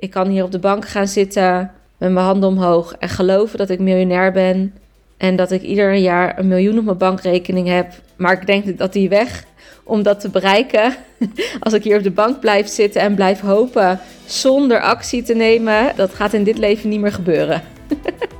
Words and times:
Ik 0.00 0.10
kan 0.10 0.28
hier 0.28 0.44
op 0.44 0.52
de 0.52 0.58
bank 0.58 0.88
gaan 0.88 1.08
zitten 1.08 1.70
met 1.98 2.10
mijn 2.10 2.24
handen 2.24 2.48
omhoog 2.48 2.94
en 2.98 3.08
geloven 3.08 3.58
dat 3.58 3.70
ik 3.70 3.78
miljonair 3.78 4.32
ben. 4.32 4.74
En 5.16 5.36
dat 5.36 5.50
ik 5.50 5.62
ieder 5.62 5.94
jaar 5.94 6.38
een 6.38 6.48
miljoen 6.48 6.78
op 6.78 6.84
mijn 6.84 6.96
bankrekening 6.96 7.68
heb. 7.68 7.92
Maar 8.16 8.32
ik 8.32 8.46
denk 8.46 8.78
dat 8.78 8.92
die 8.92 9.08
weg 9.08 9.44
om 9.84 10.02
dat 10.02 10.20
te 10.20 10.28
bereiken. 10.28 10.94
Als 11.60 11.72
ik 11.72 11.84
hier 11.84 11.96
op 11.96 12.02
de 12.02 12.10
bank 12.10 12.40
blijf 12.40 12.68
zitten 12.68 13.00
en 13.00 13.14
blijf 13.14 13.40
hopen 13.40 14.00
zonder 14.26 14.80
actie 14.80 15.22
te 15.22 15.34
nemen, 15.34 15.92
dat 15.96 16.14
gaat 16.14 16.32
in 16.32 16.44
dit 16.44 16.58
leven 16.58 16.88
niet 16.88 17.00
meer 17.00 17.12
gebeuren. 17.12 17.62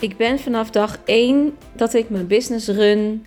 Ik 0.00 0.16
ben 0.16 0.38
vanaf 0.38 0.70
dag 0.70 0.98
1 1.04 1.56
dat 1.72 1.94
ik 1.94 2.10
mijn 2.10 2.26
business 2.26 2.68
run 2.68 3.26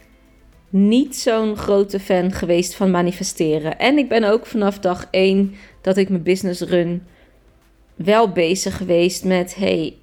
niet 0.70 1.16
zo'n 1.16 1.58
grote 1.58 2.00
fan 2.00 2.32
geweest 2.32 2.76
van 2.76 2.92
manifesteren. 2.92 3.80
En 3.80 3.98
ik 3.98 4.10
ben 4.10 4.24
ook 4.24 4.46
vanaf 4.46 4.80
dag 4.80 5.08
1 5.12 5.56
dat 5.82 5.98
ik 5.98 6.10
mijn 6.10 6.24
business 6.24 6.62
run 6.62 7.04
wel 7.96 8.32
bezig 8.32 8.78
geweest 8.78 9.24
met: 9.24 9.56
hey, 9.56 9.96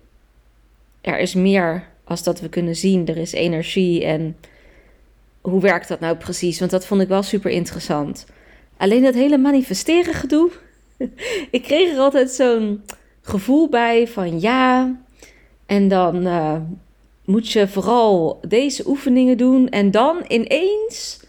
er 1.00 1.18
is 1.18 1.34
meer 1.34 1.88
als 2.04 2.22
dat 2.22 2.40
we 2.40 2.48
kunnen 2.48 2.76
zien. 2.76 3.06
Er 3.06 3.16
is 3.16 3.32
energie 3.32 4.04
en 4.04 4.36
hoe 5.40 5.60
werkt 5.60 5.88
dat 5.88 6.00
nou 6.00 6.16
precies? 6.16 6.58
Want 6.58 6.70
dat 6.70 6.86
vond 6.86 7.00
ik 7.00 7.08
wel 7.08 7.22
super 7.22 7.50
interessant. 7.50 8.26
Alleen 8.76 9.02
dat 9.02 9.14
hele 9.14 9.38
manifesteren 9.38 10.14
gedoe. 10.14 10.50
ik 11.50 11.62
kreeg 11.62 11.92
er 11.92 11.98
altijd 11.98 12.30
zo'n 12.30 12.82
gevoel 13.22 13.68
bij 13.68 14.08
van 14.08 14.40
ja. 14.40 14.96
En 15.66 15.88
dan 15.88 16.26
uh, 16.26 16.56
moet 17.24 17.50
je 17.50 17.68
vooral 17.68 18.40
deze 18.48 18.88
oefeningen 18.88 19.36
doen. 19.36 19.68
En 19.68 19.90
dan 19.90 20.24
ineens 20.28 21.20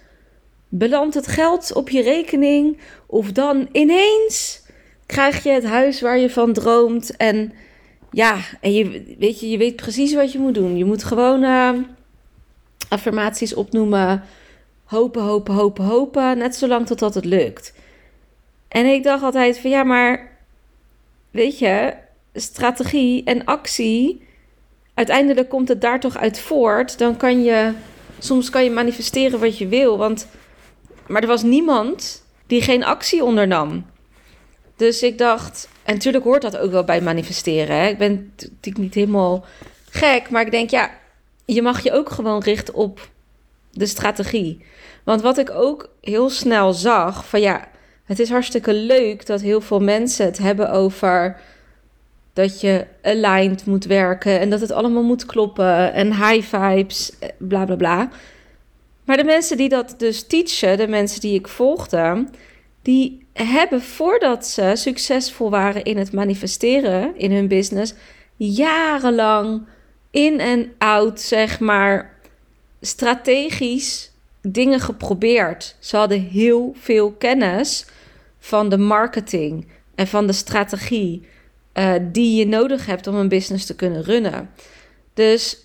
belandt 0.70 1.16
het 1.16 1.28
geld 1.28 1.74
op 1.74 1.90
je 1.90 2.02
rekening. 2.02 2.78
Of 3.06 3.32
dan 3.32 3.70
ineens 3.72 4.62
krijg 5.06 5.44
je 5.44 5.50
het 5.50 5.66
huis 5.66 6.02
waar 6.02 6.18
je 6.18 6.30
van 6.30 6.54
droomt. 6.54 7.16
En 7.18 7.54
ja, 8.12 8.38
en 8.62 8.74
je, 8.74 9.16
weet, 9.20 9.40
je, 9.40 9.50
je 9.50 9.58
weet 9.58 9.76
precies 9.76 10.14
wat 10.14 10.32
je 10.32 10.40
moet 10.40 10.54
doen. 10.54 10.78
Je 10.78 10.86
moet 10.86 11.04
gewoon 11.04 11.44
uh, 11.44 11.70
affirmaties 12.90 13.54
opnoemen. 13.54 14.24
Hopen, 14.84 15.22
hopen, 15.22 15.54
hopen, 15.54 15.84
hopen. 15.84 16.38
Net 16.38 16.56
zolang 16.56 16.86
totdat 16.86 17.14
het 17.14 17.26
lukt. 17.26 17.74
En 18.68 18.86
ik 18.86 19.04
dacht 19.04 19.24
altijd 19.24 19.60
van 19.60 19.70
ja, 19.70 19.84
maar 19.84 20.38
weet 21.32 21.60
je, 21.60 21.94
strategie 22.34 23.24
en 23.24 23.46
actie 23.46 24.27
uiteindelijk 24.98 25.50
komt 25.50 25.68
het 25.68 25.82
daar 25.82 26.00
toch 26.00 26.18
uit 26.18 26.40
voort. 26.40 26.98
Dan 26.98 27.18
kan 27.18 27.44
je, 27.44 27.72
soms 28.20 28.50
kan 28.50 28.64
je 28.64 28.72
manifesteren 28.72 29.40
wat 29.40 29.58
je 29.58 29.68
wil. 29.68 29.98
Want, 29.98 30.28
maar 31.08 31.22
er 31.22 31.28
was 31.28 31.44
niemand 31.44 32.24
die 32.48 32.62
geen 32.62 32.84
actie 32.84 33.24
ondernam. 33.24 33.86
Dus 34.76 35.04
ik 35.04 35.18
dacht, 35.18 35.70
en 35.84 35.94
natuurlijk 35.94 36.24
hoort 36.24 36.42
dat 36.42 36.58
ook 36.58 36.72
wel 36.72 36.84
bij 36.84 37.02
manifesteren. 37.02 37.76
Hè? 37.76 37.88
Ik 37.88 37.98
ben 37.98 38.32
natuurlijk 38.36 38.78
niet 38.78 38.94
helemaal 38.94 39.46
gek, 39.90 40.30
maar 40.30 40.46
ik 40.46 40.52
denk, 40.52 40.70
ja, 40.70 40.92
je 41.46 41.62
mag 41.62 41.84
je 41.84 41.92
ook 41.92 42.10
gewoon 42.10 42.42
richten 42.42 42.74
op 42.74 43.10
de 43.72 43.86
strategie. 43.86 44.66
Want 45.04 45.22
wat 45.22 45.38
ik 45.38 45.50
ook 45.50 45.90
heel 46.02 46.30
snel 46.30 46.74
zag, 46.74 47.28
van 47.28 47.42
ja, 47.42 47.68
het 48.06 48.20
is 48.20 48.30
hartstikke 48.30 48.74
leuk 48.74 49.26
dat 49.26 49.42
heel 49.42 49.62
veel 49.62 49.80
mensen 49.80 50.26
het 50.26 50.38
hebben 50.38 50.72
over 50.72 51.40
dat 52.38 52.62
je 52.62 52.86
aligned 53.02 53.66
moet 53.66 53.86
werken 53.86 54.40
en 54.40 54.50
dat 54.50 54.62
het 54.62 54.72
allemaal 54.72 55.04
moet 55.04 55.26
kloppen 55.26 55.94
en 55.94 56.14
high 56.14 56.56
vibes, 56.56 57.20
eh, 57.20 57.30
bla 57.38 57.66
bla 57.66 57.76
bla. 57.76 58.10
Maar 59.06 59.18
de 59.18 59.24
mensen 59.24 59.58
die 59.58 59.70
dat 59.70 59.96
dus 59.98 60.28
teachen, 60.28 60.78
de 60.78 60.88
mensen 60.88 61.22
die 61.22 61.34
ik 61.34 61.48
volgde, 61.48 62.26
die 62.82 63.26
hebben 63.34 63.82
voordat 63.82 64.48
ze 64.48 64.72
succesvol 64.74 65.50
waren 65.50 65.84
in 65.84 65.98
het 65.98 66.14
manifesteren 66.14 67.18
in 67.18 67.32
hun 67.32 67.48
business, 67.48 67.94
jarenlang 68.36 69.66
in 70.12 70.40
en 70.40 70.72
out, 70.78 71.22
zeg 71.22 71.60
maar, 71.60 72.14
strategisch 72.82 74.12
dingen 74.42 74.80
geprobeerd. 74.80 75.76
Ze 75.80 75.98
hadden 75.98 76.22
heel 76.22 76.74
veel 76.80 77.12
kennis 77.12 77.86
van 78.40 78.70
de 78.70 78.78
marketing 78.78 79.68
en 79.96 80.08
van 80.08 80.28
de 80.28 80.34
strategie 80.34 81.28
uh, 81.78 81.94
die 82.02 82.38
je 82.38 82.48
nodig 82.48 82.86
hebt 82.86 83.08
om 83.08 83.16
een 83.16 83.30
business 83.30 83.66
te 83.66 83.76
kunnen 83.76 84.04
runnen. 84.04 84.50
Dus 85.14 85.58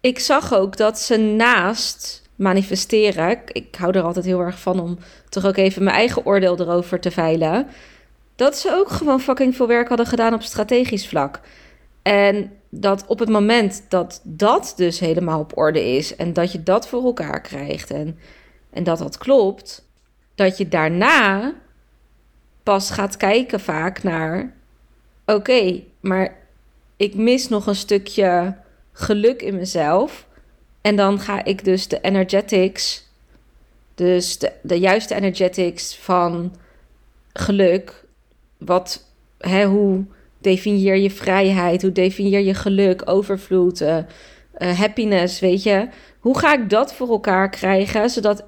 ik 0.00 0.18
zag 0.18 0.54
ook 0.54 0.76
dat 0.76 0.98
ze 0.98 1.16
naast 1.16 2.22
manifesteren, 2.36 3.38
ik 3.46 3.74
hou 3.74 3.92
er 3.92 4.02
altijd 4.02 4.24
heel 4.24 4.40
erg 4.40 4.60
van 4.60 4.80
om 4.80 4.98
toch 5.28 5.46
ook 5.46 5.56
even 5.56 5.82
mijn 5.84 5.96
eigen 5.96 6.26
oordeel 6.26 6.60
erover 6.60 7.00
te 7.00 7.10
veilen, 7.10 7.66
dat 8.36 8.56
ze 8.56 8.74
ook 8.74 8.90
gewoon 8.90 9.20
fucking 9.20 9.56
veel 9.56 9.66
werk 9.66 9.88
hadden 9.88 10.06
gedaan 10.06 10.34
op 10.34 10.42
strategisch 10.42 11.08
vlak. 11.08 11.40
En 12.02 12.52
dat 12.68 13.06
op 13.06 13.18
het 13.18 13.28
moment 13.28 13.84
dat 13.88 14.20
dat 14.24 14.72
dus 14.76 15.00
helemaal 15.00 15.40
op 15.40 15.56
orde 15.56 15.96
is 15.96 16.16
en 16.16 16.32
dat 16.32 16.52
je 16.52 16.62
dat 16.62 16.88
voor 16.88 17.04
elkaar 17.04 17.40
krijgt 17.40 17.90
en, 17.90 18.18
en 18.70 18.84
dat 18.84 18.98
dat 18.98 19.18
klopt, 19.18 19.88
dat 20.34 20.58
je 20.58 20.68
daarna 20.68 21.54
pas 22.62 22.90
gaat 22.90 23.16
kijken 23.16 23.60
vaak 23.60 24.02
naar 24.02 24.58
oké, 25.34 25.82
maar 26.00 26.38
ik 26.96 27.14
mis 27.14 27.48
nog 27.48 27.66
een 27.66 27.74
stukje 27.74 28.56
geluk 28.92 29.42
in 29.42 29.54
mezelf. 29.54 30.26
En 30.80 30.96
dan 30.96 31.20
ga 31.20 31.44
ik 31.44 31.64
dus 31.64 31.88
de 31.88 32.00
energetics, 32.00 33.08
dus 33.94 34.38
de, 34.62 34.78
juiste 34.78 35.14
energetics 35.14 35.96
van 35.96 36.54
geluk. 37.32 38.04
Wat, 38.58 39.04
hè, 39.38 39.64
hoe 39.64 40.04
definieer 40.38 40.96
je 40.96 41.10
vrijheid? 41.10 41.82
Hoe 41.82 41.92
definieer 41.92 42.40
je 42.40 42.54
geluk, 42.54 43.02
overvloed, 43.04 43.80
uh, 43.80 43.98
happiness, 44.58 45.40
weet 45.40 45.62
je? 45.62 45.88
Hoe 46.18 46.38
ga 46.38 46.54
ik 46.54 46.70
dat 46.70 46.94
voor 46.94 47.08
elkaar 47.08 47.50
krijgen, 47.50 48.10
zodat 48.10 48.44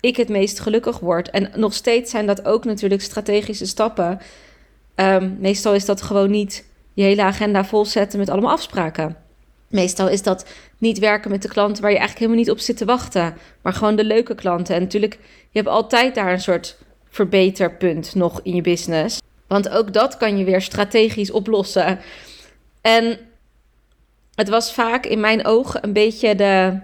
ik 0.00 0.16
het 0.16 0.28
meest 0.28 0.60
gelukkig 0.60 0.98
word? 0.98 1.30
En 1.30 1.50
nog 1.54 1.74
steeds 1.74 2.10
zijn 2.10 2.26
dat 2.26 2.44
ook 2.44 2.64
natuurlijk 2.64 3.02
strategische 3.02 3.66
stappen 3.66 4.20
Um, 5.00 5.36
meestal 5.40 5.74
is 5.74 5.84
dat 5.84 6.02
gewoon 6.02 6.30
niet 6.30 6.64
je 6.94 7.02
hele 7.02 7.22
agenda 7.22 7.64
volzetten 7.64 8.18
met 8.18 8.28
allemaal 8.28 8.50
afspraken. 8.50 9.16
Meestal 9.68 10.08
is 10.08 10.22
dat 10.22 10.46
niet 10.78 10.98
werken 10.98 11.30
met 11.30 11.42
de 11.42 11.48
klanten 11.48 11.82
waar 11.82 11.90
je 11.90 11.98
eigenlijk 11.98 12.26
helemaal 12.26 12.44
niet 12.44 12.58
op 12.58 12.64
zit 12.64 12.76
te 12.76 12.84
wachten, 12.84 13.34
maar 13.62 13.72
gewoon 13.72 13.96
de 13.96 14.04
leuke 14.04 14.34
klanten. 14.34 14.74
En 14.74 14.80
natuurlijk, 14.80 15.18
je 15.50 15.58
hebt 15.58 15.68
altijd 15.68 16.14
daar 16.14 16.32
een 16.32 16.40
soort 16.40 16.76
verbeterpunt 17.10 18.14
nog 18.14 18.40
in 18.42 18.54
je 18.54 18.62
business. 18.62 19.20
Want 19.46 19.68
ook 19.68 19.92
dat 19.92 20.16
kan 20.16 20.38
je 20.38 20.44
weer 20.44 20.62
strategisch 20.62 21.30
oplossen. 21.30 21.98
En 22.80 23.18
het 24.34 24.48
was 24.48 24.72
vaak 24.72 25.06
in 25.06 25.20
mijn 25.20 25.44
ogen 25.44 25.84
een 25.84 25.92
beetje 25.92 26.34
de 26.34 26.78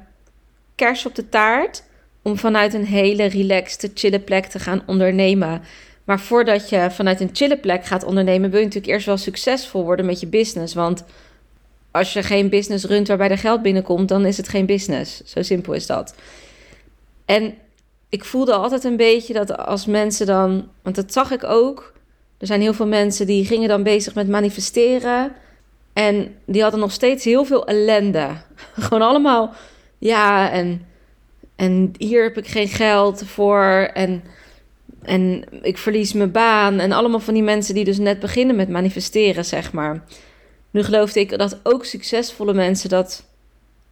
kers 0.75 1.07
op 1.07 1.15
de 1.15 1.29
taart 1.29 1.83
om 2.23 2.39
vanuit 2.39 2.75
een 2.75 2.87
hele 2.87 3.25
relaxte, 3.25 3.91
chille 3.95 4.21
plek 4.21 4.47
te 4.47 4.59
gaan 4.59 4.83
ondernemen. 4.87 5.63
Maar 6.07 6.21
voordat 6.21 6.69
je 6.69 6.91
vanuit 6.91 7.21
een 7.21 7.31
chille 7.33 7.57
plek 7.57 7.85
gaat 7.85 8.05
ondernemen, 8.05 8.51
wil 8.51 8.59
je 8.59 8.65
natuurlijk 8.65 8.93
eerst 8.93 9.07
wel 9.07 9.17
succesvol 9.17 9.85
worden 9.85 10.07
met 10.07 10.21
je 10.21 10.27
business. 10.27 10.75
Want 10.75 11.05
als 11.91 12.13
je 12.13 12.23
geen 12.23 12.49
business 12.49 12.85
runt 12.85 13.09
waarbij 13.09 13.31
er 13.31 13.39
geld 13.39 13.63
binnenkomt, 13.63 14.09
dan 14.09 14.27
is 14.27 14.37
het 14.37 14.49
geen 14.49 14.67
business. 14.67 15.25
Zo 15.25 15.43
simpel 15.43 15.73
is 15.73 15.87
dat. 15.87 16.15
En 17.25 17.55
ik 18.09 18.25
voelde 18.25 18.53
altijd 18.53 18.85
een 18.85 18.97
beetje 18.97 19.33
dat 19.33 19.57
als 19.57 19.87
mensen 19.87 20.27
dan, 20.27 20.69
want 20.83 20.97
dat 20.97 21.13
zag 21.13 21.31
ik 21.31 21.45
ook. 21.45 21.93
Er 22.39 22.47
zijn 22.47 22.61
heel 22.61 22.75
veel 22.75 22.87
mensen 22.87 23.27
die 23.27 23.45
gingen 23.45 23.69
dan 23.69 23.83
bezig 23.83 24.15
met 24.15 24.29
manifesteren. 24.29 25.33
En 25.93 26.37
die 26.45 26.63
hadden 26.63 26.81
nog 26.81 26.93
steeds 26.93 27.25
heel 27.25 27.45
veel 27.45 27.67
ellende. 27.67 28.29
Gewoon 28.87 29.09
allemaal, 29.09 29.55
ja, 29.99 30.51
en, 30.51 30.87
en 31.57 31.93
hier 31.99 32.23
heb 32.23 32.37
ik 32.37 32.47
geen 32.47 32.69
geld 32.69 33.23
voor. 33.25 33.91
En 33.95 34.23
en 35.07 35.45
ik 35.63 35.79
verlies 35.79 36.13
mijn 36.13 36.31
baan. 36.31 36.79
En 36.79 36.93
allemaal 36.93 37.21
van 37.21 37.35
die 37.35 37.43
mensen 37.43 37.75
die 37.75 37.85
dus 37.85 37.99
net 37.99 38.21
beginnen 38.21 38.57
met 38.57 38.69
manifesteren, 38.69 39.45
zeg 39.45 39.73
maar. 39.73 40.05
Nu 40.71 40.83
geloofde 40.83 41.21
ik 41.21 41.39
dat 41.39 41.61
ook 41.63 41.85
succesvolle 41.85 42.55
mensen 42.55 42.89
dat 42.89 43.25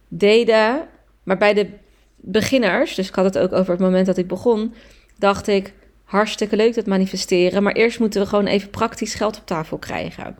deden. 0.07 0.87
Maar 1.23 1.37
bij 1.37 1.53
de 1.53 1.67
beginners, 2.15 2.95
dus 2.95 3.07
ik 3.07 3.15
had 3.15 3.25
het 3.25 3.37
ook 3.37 3.53
over 3.53 3.71
het 3.71 3.81
moment 3.81 4.05
dat 4.05 4.17
ik 4.17 4.27
begon, 4.27 4.73
dacht 5.17 5.47
ik 5.47 5.73
hartstikke 6.03 6.55
leuk 6.55 6.75
dat 6.75 6.85
manifesteren, 6.85 7.63
maar 7.63 7.73
eerst 7.73 7.99
moeten 7.99 8.21
we 8.21 8.27
gewoon 8.27 8.45
even 8.45 8.69
praktisch 8.69 9.13
geld 9.13 9.37
op 9.37 9.45
tafel 9.45 9.77
krijgen. 9.77 10.37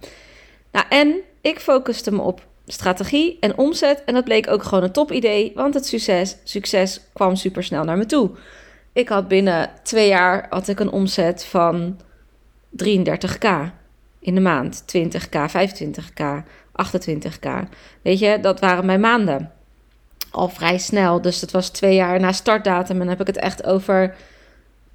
Nou, 0.71 0.85
en 0.89 1.15
ik 1.41 1.59
focuste 1.59 2.11
me 2.11 2.21
op 2.21 2.45
strategie 2.65 3.37
en 3.39 3.57
omzet 3.57 4.03
en 4.05 4.13
dat 4.13 4.23
bleek 4.23 4.49
ook 4.49 4.63
gewoon 4.63 4.83
een 4.83 4.91
top 4.91 5.11
idee, 5.11 5.51
want 5.55 5.73
het 5.73 5.85
succes, 5.85 6.37
succes 6.43 7.01
kwam 7.13 7.35
super 7.35 7.63
snel 7.63 7.83
naar 7.83 7.97
me 7.97 8.05
toe. 8.05 8.29
Ik 8.95 9.09
had 9.09 9.27
binnen 9.27 9.69
twee 9.83 10.07
jaar 10.07 10.45
had 10.49 10.67
ik 10.67 10.79
een 10.79 10.91
omzet 10.91 11.45
van 11.45 11.99
33k 12.83 13.47
in 14.19 14.35
de 14.35 14.41
maand, 14.41 14.83
20k, 14.97 15.51
25k, 15.51 16.23
28k. 16.93 17.49
Weet 18.01 18.19
je, 18.19 18.39
dat 18.41 18.59
waren 18.59 18.85
mijn 18.85 18.99
maanden. 18.99 19.51
Al 20.31 20.49
vrij 20.49 20.77
snel. 20.77 21.21
Dus 21.21 21.39
dat 21.39 21.51
was 21.51 21.69
twee 21.69 21.95
jaar 21.95 22.19
na 22.19 22.31
startdatum. 22.31 22.95
En 22.95 22.99
dan 22.99 23.07
heb 23.07 23.19
ik 23.19 23.27
het 23.27 23.37
echt 23.37 23.65
over, 23.65 24.15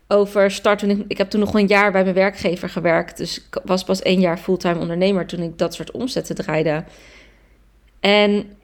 over 0.09 0.51
start. 0.51 0.83
Ik, 0.83 1.05
ik 1.09 1.19
heb 1.19 1.31
toen 1.31 1.41
nog 1.41 1.55
een 1.55 1.67
jaar 1.67 1.93
bij 1.93 2.03
mijn 2.03 2.15
werkgever 2.15 2.69
gewerkt. 2.69 3.17
Dus 3.17 3.39
ik 3.39 3.61
was 3.65 3.85
pas 3.85 4.03
één 4.03 4.21
jaar 4.21 4.39
fulltime 4.39 4.81
ondernemer 4.81 5.27
toen 5.27 5.41
ik 5.41 5.59
dat 5.59 5.75
soort 5.75 5.91
omzetten 5.91 6.35
draaide. 6.35 6.85
En 8.01 8.59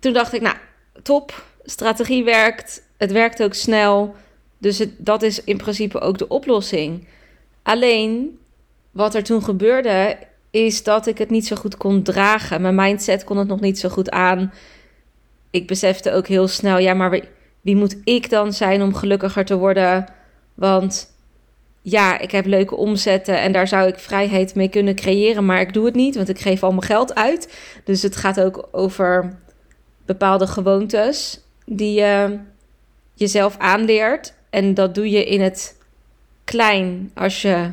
toen 0.00 0.12
dacht 0.12 0.32
ik, 0.32 0.40
nou, 0.40 0.56
top. 1.02 1.44
Strategie 1.64 2.24
werkt. 2.24 2.82
Het 2.96 3.12
werkt 3.12 3.42
ook 3.42 3.54
snel. 3.54 4.14
Dus 4.58 4.86
dat 4.96 5.22
is 5.22 5.44
in 5.44 5.56
principe 5.56 6.00
ook 6.00 6.18
de 6.18 6.28
oplossing. 6.28 7.06
Alleen 7.62 8.38
wat 8.90 9.14
er 9.14 9.22
toen 9.22 9.42
gebeurde, 9.42 10.16
is 10.50 10.82
dat 10.82 11.06
ik 11.06 11.18
het 11.18 11.30
niet 11.30 11.46
zo 11.46 11.56
goed 11.56 11.76
kon 11.76 12.02
dragen. 12.02 12.60
Mijn 12.60 12.74
mindset 12.74 13.24
kon 13.24 13.36
het 13.36 13.48
nog 13.48 13.60
niet 13.60 13.78
zo 13.78 13.88
goed 13.88 14.10
aan. 14.10 14.52
Ik 15.50 15.66
besefte 15.66 16.12
ook 16.12 16.26
heel 16.26 16.48
snel, 16.48 16.78
ja, 16.78 16.94
maar 16.94 17.20
wie 17.60 17.76
moet 17.76 17.96
ik 18.04 18.30
dan 18.30 18.52
zijn 18.52 18.82
om 18.82 18.94
gelukkiger 18.94 19.44
te 19.44 19.56
worden? 19.56 20.06
Want 20.54 21.16
ja, 21.82 22.18
ik 22.18 22.30
heb 22.30 22.46
leuke 22.46 22.76
omzetten 22.76 23.40
en 23.40 23.52
daar 23.52 23.68
zou 23.68 23.88
ik 23.88 23.98
vrijheid 23.98 24.54
mee 24.54 24.68
kunnen 24.68 24.94
creëren, 24.94 25.46
maar 25.46 25.60
ik 25.60 25.72
doe 25.72 25.84
het 25.84 25.94
niet, 25.94 26.16
want 26.16 26.28
ik 26.28 26.38
geef 26.38 26.62
al 26.62 26.70
mijn 26.70 26.82
geld 26.82 27.14
uit. 27.14 27.58
Dus 27.84 28.02
het 28.02 28.16
gaat 28.16 28.40
ook 28.40 28.68
over 28.72 29.36
bepaalde 30.06 30.46
gewoontes 30.46 31.40
die 31.64 32.00
je 32.00 32.38
jezelf 33.14 33.58
aanleert. 33.58 34.34
En 34.50 34.74
dat 34.74 34.94
doe 34.94 35.10
je 35.10 35.24
in 35.24 35.40
het 35.40 35.76
klein 36.44 37.10
als 37.14 37.42
je 37.42 37.70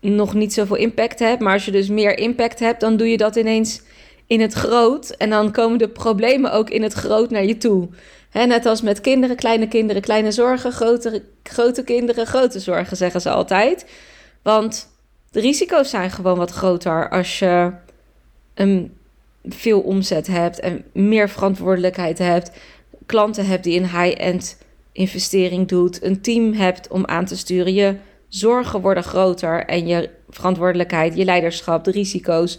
nog 0.00 0.34
niet 0.34 0.52
zoveel 0.52 0.76
impact 0.76 1.18
hebt. 1.18 1.40
Maar 1.40 1.52
als 1.52 1.64
je 1.64 1.70
dus 1.70 1.88
meer 1.88 2.18
impact 2.18 2.58
hebt, 2.58 2.80
dan 2.80 2.96
doe 2.96 3.08
je 3.10 3.16
dat 3.16 3.36
ineens 3.36 3.82
in 4.26 4.40
het 4.40 4.52
groot. 4.52 5.10
En 5.10 5.30
dan 5.30 5.52
komen 5.52 5.78
de 5.78 5.88
problemen 5.88 6.52
ook 6.52 6.70
in 6.70 6.82
het 6.82 6.92
groot 6.92 7.30
naar 7.30 7.44
je 7.44 7.56
toe. 7.56 7.88
net 8.32 8.66
als 8.66 8.82
met 8.82 9.00
kinderen, 9.00 9.36
kleine 9.36 9.68
kinderen, 9.68 10.02
kleine 10.02 10.32
zorgen, 10.32 10.72
grote, 10.72 11.22
grote 11.42 11.84
kinderen, 11.84 12.26
grote 12.26 12.60
zorgen, 12.60 12.96
zeggen 12.96 13.20
ze 13.20 13.30
altijd. 13.30 13.86
Want 14.42 14.88
de 15.30 15.40
risico's 15.40 15.90
zijn 15.90 16.10
gewoon 16.10 16.36
wat 16.36 16.50
groter 16.50 17.10
als 17.10 17.38
je 17.38 17.72
een 18.54 18.96
veel 19.44 19.80
omzet 19.80 20.26
hebt 20.26 20.60
en 20.60 20.84
meer 20.92 21.28
verantwoordelijkheid 21.28 22.18
hebt. 22.18 22.50
Klanten 23.06 23.46
hebt 23.46 23.64
die 23.64 23.80
een 23.80 24.00
high-end 24.00 24.58
investering 24.92 25.68
doet, 25.68 26.02
een 26.02 26.20
team 26.20 26.52
hebt 26.52 26.88
om 26.88 27.06
aan 27.06 27.24
te 27.24 27.36
sturen. 27.36 27.74
Je 27.74 27.96
zorgen 28.28 28.80
worden 28.80 29.02
groter 29.02 29.64
en 29.64 29.86
je 29.86 30.10
verantwoordelijkheid, 30.28 31.16
je 31.16 31.24
leiderschap, 31.24 31.84
de 31.84 31.90
risico's. 31.90 32.58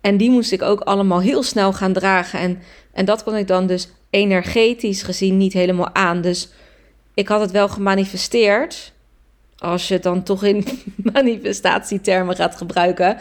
En 0.00 0.16
die 0.16 0.30
moest 0.30 0.52
ik 0.52 0.62
ook 0.62 0.80
allemaal 0.80 1.20
heel 1.20 1.42
snel 1.42 1.72
gaan 1.72 1.92
dragen. 1.92 2.38
En, 2.38 2.58
en 2.92 3.04
dat 3.04 3.22
kon 3.22 3.36
ik 3.36 3.46
dan 3.46 3.66
dus 3.66 3.88
energetisch 4.10 5.02
gezien 5.02 5.36
niet 5.36 5.52
helemaal 5.52 5.94
aan. 5.94 6.20
Dus 6.20 6.48
ik 7.14 7.28
had 7.28 7.40
het 7.40 7.50
wel 7.50 7.68
gemanifesteerd. 7.68 8.92
Als 9.58 9.88
je 9.88 9.94
het 9.94 10.02
dan 10.02 10.22
toch 10.22 10.44
in 10.44 10.64
manifestatietermen 11.12 12.36
gaat 12.36 12.56
gebruiken. 12.56 13.16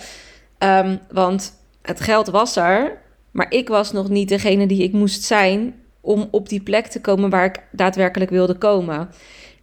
Um, 0.59 0.99
want 1.11 1.53
het 1.81 2.01
geld 2.01 2.27
was 2.27 2.55
er. 2.55 2.97
Maar 3.31 3.51
ik 3.51 3.67
was 3.67 3.91
nog 3.91 4.09
niet 4.09 4.29
degene 4.29 4.67
die 4.67 4.83
ik 4.83 4.91
moest 4.91 5.23
zijn 5.23 5.75
om 6.07 6.27
op 6.31 6.49
die 6.49 6.61
plek 6.61 6.87
te 6.87 7.01
komen 7.01 7.29
waar 7.29 7.45
ik 7.45 7.59
daadwerkelijk 7.71 8.29
wilde 8.29 8.55
komen. 8.55 9.09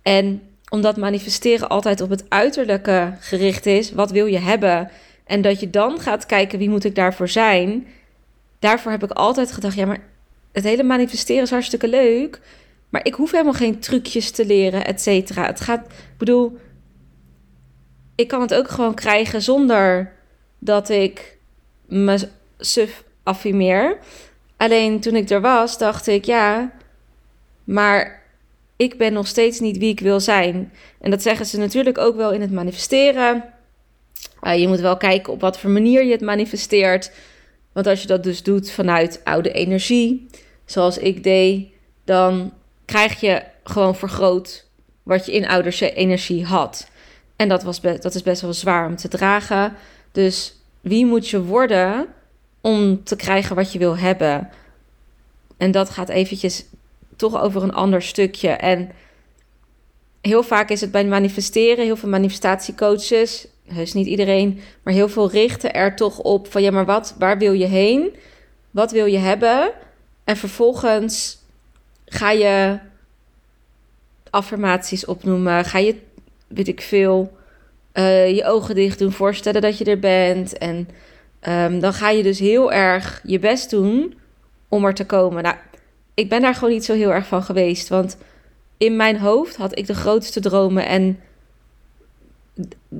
En 0.02 0.42
omdat 0.68 0.96
manifesteren 0.96 1.68
altijd 1.68 2.00
op 2.00 2.10
het 2.10 2.24
uiterlijke 2.28 3.12
gericht 3.20 3.66
is, 3.66 3.92
wat 3.92 4.10
wil 4.10 4.26
je 4.26 4.38
hebben? 4.38 4.90
En 5.24 5.42
dat 5.42 5.60
je 5.60 5.70
dan 5.70 6.00
gaat 6.00 6.26
kijken 6.26 6.58
wie 6.58 6.70
moet 6.70 6.84
ik 6.84 6.94
daarvoor 6.94 7.28
zijn. 7.28 7.86
Daarvoor 8.58 8.90
heb 8.90 9.02
ik 9.04 9.10
altijd 9.10 9.52
gedacht, 9.52 9.74
ja, 9.74 9.86
maar 9.86 10.02
het 10.52 10.64
hele 10.64 10.82
manifesteren 10.82 11.42
is 11.42 11.50
hartstikke 11.50 11.88
leuk. 11.88 12.40
Maar 12.88 13.06
ik 13.06 13.14
hoef 13.14 13.30
helemaal 13.30 13.52
geen 13.52 13.78
trucjes 13.78 14.30
te 14.30 14.46
leren, 14.46 14.86
et 14.86 15.00
cetera. 15.00 15.46
Het 15.46 15.60
gaat, 15.60 15.86
ik 15.86 16.18
bedoel, 16.18 16.58
ik 18.14 18.28
kan 18.28 18.40
het 18.40 18.54
ook 18.54 18.68
gewoon 18.68 18.94
krijgen 18.94 19.42
zonder 19.42 20.12
dat 20.58 20.88
ik 20.88 21.38
me 21.86 22.28
suf 22.58 23.04
affirmeer. 23.22 23.98
Alleen 24.56 25.00
toen 25.00 25.16
ik 25.16 25.30
er 25.30 25.40
was, 25.40 25.78
dacht 25.78 26.06
ik, 26.06 26.24
ja, 26.24 26.72
maar 27.64 28.22
ik 28.76 28.98
ben 28.98 29.12
nog 29.12 29.26
steeds 29.26 29.60
niet 29.60 29.78
wie 29.78 29.90
ik 29.90 30.00
wil 30.00 30.20
zijn. 30.20 30.72
En 31.00 31.10
dat 31.10 31.22
zeggen 31.22 31.46
ze 31.46 31.58
natuurlijk 31.58 31.98
ook 31.98 32.16
wel 32.16 32.32
in 32.32 32.40
het 32.40 32.52
manifesteren. 32.52 33.44
Uh, 34.42 34.58
je 34.58 34.68
moet 34.68 34.80
wel 34.80 34.96
kijken 34.96 35.32
op 35.32 35.40
wat 35.40 35.58
voor 35.58 35.70
manier 35.70 36.04
je 36.04 36.12
het 36.12 36.20
manifesteert. 36.20 37.12
Want 37.72 37.86
als 37.86 38.00
je 38.00 38.06
dat 38.06 38.22
dus 38.22 38.42
doet 38.42 38.70
vanuit 38.70 39.20
oude 39.24 39.52
energie, 39.52 40.26
zoals 40.64 40.98
ik 40.98 41.22
deed, 41.22 41.66
dan 42.04 42.52
krijg 42.84 43.20
je 43.20 43.42
gewoon 43.64 43.96
vergroot 43.96 44.66
wat 45.02 45.26
je 45.26 45.32
in 45.32 45.48
ouderse 45.48 45.92
energie 45.92 46.44
had. 46.44 46.90
En 47.36 47.48
dat, 47.48 47.62
was 47.62 47.80
dat 47.80 48.14
is 48.14 48.22
best 48.22 48.42
wel 48.42 48.52
zwaar 48.52 48.86
om 48.86 48.96
te 48.96 49.08
dragen. 49.08 49.76
Dus 50.12 50.54
wie 50.80 51.06
moet 51.06 51.28
je 51.28 51.42
worden 51.42 52.06
om 52.64 53.04
te 53.04 53.16
krijgen 53.16 53.56
wat 53.56 53.72
je 53.72 53.78
wil 53.78 53.96
hebben? 53.96 54.50
En 55.56 55.70
dat 55.70 55.90
gaat 55.90 56.08
eventjes 56.08 56.64
toch 57.16 57.40
over 57.40 57.62
een 57.62 57.72
ander 57.72 58.02
stukje. 58.02 58.48
En 58.48 58.90
heel 60.20 60.42
vaak 60.42 60.70
is 60.70 60.80
het 60.80 60.90
bij 60.90 61.04
manifesteren, 61.04 61.84
heel 61.84 61.96
veel 61.96 62.08
manifestatiecoaches, 62.08 63.46
heus 63.66 63.92
niet 63.92 64.06
iedereen, 64.06 64.60
maar 64.82 64.94
heel 64.94 65.08
veel 65.08 65.30
richten 65.30 65.74
er 65.74 65.96
toch 65.96 66.18
op 66.18 66.52
van 66.52 66.62
ja, 66.62 66.70
maar 66.70 66.84
wat, 66.84 67.14
waar 67.18 67.38
wil 67.38 67.52
je 67.52 67.66
heen? 67.66 68.14
Wat 68.70 68.92
wil 68.92 69.06
je 69.06 69.18
hebben? 69.18 69.72
En 70.24 70.36
vervolgens 70.36 71.38
ga 72.06 72.30
je 72.30 72.78
affirmaties 74.30 75.04
opnoemen, 75.04 75.64
ga 75.64 75.78
je, 75.78 75.96
weet 76.46 76.68
ik 76.68 76.80
veel, 76.80 77.36
uh, 77.94 78.36
je 78.36 78.44
ogen 78.44 78.74
dicht 78.74 78.98
doen, 78.98 79.12
voorstellen 79.12 79.62
dat 79.62 79.78
je 79.78 79.84
er 79.84 79.98
bent. 79.98 80.58
En 80.58 80.88
um, 81.48 81.80
dan 81.80 81.92
ga 81.92 82.10
je 82.10 82.22
dus 82.22 82.38
heel 82.38 82.72
erg 82.72 83.20
je 83.24 83.38
best 83.38 83.70
doen 83.70 84.14
om 84.68 84.84
er 84.84 84.94
te 84.94 85.06
komen. 85.06 85.42
Nou, 85.42 85.56
ik 86.14 86.28
ben 86.28 86.40
daar 86.40 86.54
gewoon 86.54 86.72
niet 86.72 86.84
zo 86.84 86.94
heel 86.94 87.12
erg 87.12 87.26
van 87.26 87.42
geweest. 87.42 87.88
Want 87.88 88.16
in 88.78 88.96
mijn 88.96 89.18
hoofd 89.18 89.56
had 89.56 89.78
ik 89.78 89.86
de 89.86 89.94
grootste 89.94 90.40
dromen 90.40 90.86
en 90.86 91.20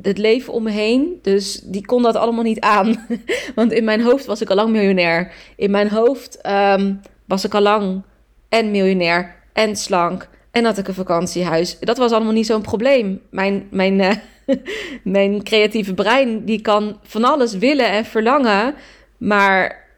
het 0.03 0.19
leven 0.19 0.53
om 0.53 0.63
me 0.63 0.71
heen. 0.71 1.19
Dus 1.23 1.61
die 1.65 1.87
kon 1.87 2.03
dat 2.03 2.17
allemaal 2.17 2.45
niet 2.45 2.61
aan. 2.61 3.07
Want 3.55 3.73
in 3.73 3.85
mijn 3.85 4.03
hoofd 4.03 4.27
was 4.27 4.41
ik 4.41 4.51
al 4.51 4.57
lang 4.57 4.71
miljonair. 4.71 5.33
In 5.57 5.71
mijn 5.71 5.89
hoofd 5.89 6.39
um, 6.47 7.01
was 7.25 7.45
ik 7.45 7.55
al 7.55 7.61
lang 7.61 8.03
en 8.49 8.71
miljonair 8.71 9.35
en 9.53 9.77
slank. 9.77 10.29
En 10.51 10.65
had 10.65 10.79
ik 10.79 10.89
een 10.89 10.95
vakantiehuis. 10.95 11.79
Dat 11.79 11.97
was 11.97 12.13
allemaal 12.13 12.33
niet 12.33 12.47
zo'n 12.47 12.63
probleem. 12.63 13.21
Mijn, 13.31 13.67
mijn, 13.71 13.99
uh, 13.99 14.13
mijn 15.03 15.43
creatieve 15.43 15.95
brein 15.95 16.45
die 16.45 16.61
kan 16.61 16.99
van 17.03 17.25
alles 17.25 17.55
willen 17.55 17.89
en 17.89 18.05
verlangen. 18.05 18.75
Maar 19.17 19.89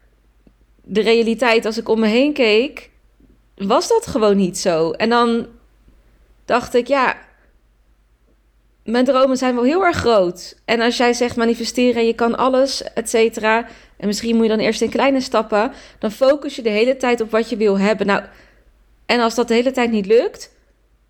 de 0.83 1.01
realiteit, 1.01 1.65
als 1.65 1.77
ik 1.77 1.89
om 1.89 1.99
me 1.99 2.07
heen 2.07 2.33
keek, 2.33 2.89
was 3.55 3.87
dat 3.87 4.07
gewoon 4.07 4.37
niet 4.37 4.57
zo. 4.57 4.91
En 4.91 5.09
dan 5.09 5.47
dacht 6.45 6.73
ik, 6.73 6.87
ja, 6.87 7.17
mijn 8.83 9.05
dromen 9.05 9.37
zijn 9.37 9.55
wel 9.55 9.63
heel 9.63 9.85
erg 9.85 9.97
groot. 9.97 10.55
En 10.65 10.81
als 10.81 10.97
jij 10.97 11.13
zegt 11.13 11.35
manifesteren, 11.35 12.05
je 12.05 12.13
kan 12.13 12.37
alles, 12.37 12.83
et 12.93 13.09
cetera. 13.09 13.67
En 13.97 14.07
misschien 14.07 14.35
moet 14.35 14.43
je 14.45 14.51
dan 14.51 14.59
eerst 14.59 14.81
in 14.81 14.89
kleine 14.89 15.21
stappen. 15.21 15.71
Dan 15.99 16.11
focus 16.11 16.55
je 16.55 16.61
de 16.61 16.69
hele 16.69 16.97
tijd 16.97 17.21
op 17.21 17.31
wat 17.31 17.49
je 17.49 17.57
wil 17.57 17.79
hebben. 17.79 18.07
Nou, 18.07 18.23
en 19.05 19.19
als 19.19 19.35
dat 19.35 19.47
de 19.47 19.53
hele 19.53 19.71
tijd 19.71 19.91
niet 19.91 20.05
lukt, 20.05 20.55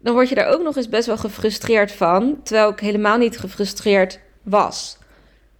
dan 0.07 0.15
word 0.15 0.29
je 0.29 0.35
daar 0.35 0.53
ook 0.53 0.61
nog 0.61 0.75
eens 0.75 0.89
best 0.89 1.05
wel 1.05 1.17
gefrustreerd 1.17 1.91
van. 1.91 2.39
Terwijl 2.43 2.69
ik 2.69 2.79
helemaal 2.79 3.17
niet 3.17 3.39
gefrustreerd 3.39 4.19
was. 4.43 4.97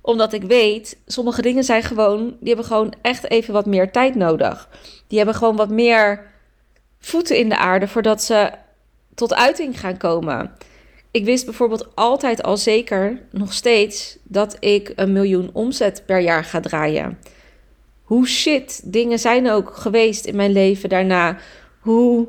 Omdat 0.01 0.34
ik 0.34 0.44
weet, 0.44 0.98
sommige 1.06 1.42
dingen 1.42 1.63
zijn 1.63 1.84
gewoon, 1.84 2.38
die 2.39 2.48
hebben 2.48 2.66
gewoon 2.66 2.94
echt 3.01 3.30
even 3.30 3.54
wat 3.54 3.66
meer 3.66 3.92
tijd 3.92 4.16
nodig. 4.16 4.70
Die 5.08 5.18
hebben 5.18 5.36
gewoon 5.36 5.56
wat 5.56 5.70
meer 5.70 6.25
voeten 7.00 7.38
in 7.38 7.50
de 7.50 7.58
aarde 7.58 7.88
voordat 7.88 8.24
ze 8.24 8.51
tot 9.16 9.34
uiting 9.34 9.80
gaan 9.80 9.98
komen. 9.98 10.51
Ik 11.12 11.25
wist 11.25 11.46
bijvoorbeeld 11.46 11.96
altijd 11.96 12.44
al 12.44 12.58
zeker, 12.58 13.22
nog 13.32 13.54
steeds, 13.54 14.18
dat 14.24 14.58
ik 14.60 14.94
een 14.96 15.12
miljoen 15.12 15.50
omzet 15.54 16.04
per 16.06 16.20
jaar 16.20 16.44
ga 16.44 16.60
draaien. 16.60 17.20
hoe 18.04 18.27
shit 18.27 18.82
dingen 18.92 19.20
zijn 19.20 19.50
ook 19.50 19.75
geweest 19.75 20.25
in 20.25 20.36
mijn 20.36 20.51
leven 20.51 20.89
daarna. 20.89 21.38
Hoe 21.80 22.27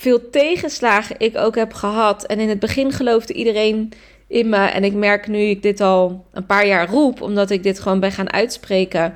veel 0.00 0.30
tegenslagen 0.30 1.16
ik 1.18 1.36
ook 1.36 1.54
heb 1.54 1.72
gehad. 1.72 2.24
En 2.24 2.40
in 2.40 2.48
het 2.48 2.58
begin 2.58 2.92
geloofde 2.92 3.32
iedereen 3.32 3.92
in 4.28 4.48
me. 4.48 4.56
En 4.56 4.84
ik 4.84 4.92
merk 4.92 5.26
nu 5.28 5.38
ik 5.38 5.62
dit 5.62 5.80
al 5.80 6.24
een 6.32 6.46
paar 6.46 6.66
jaar 6.66 6.88
roep, 6.88 7.20
omdat 7.22 7.50
ik 7.50 7.62
dit 7.62 7.80
gewoon 7.80 8.00
ben 8.00 8.12
gaan 8.12 8.32
uitspreken, 8.32 9.14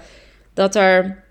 dat 0.55 0.75
er 0.75 1.23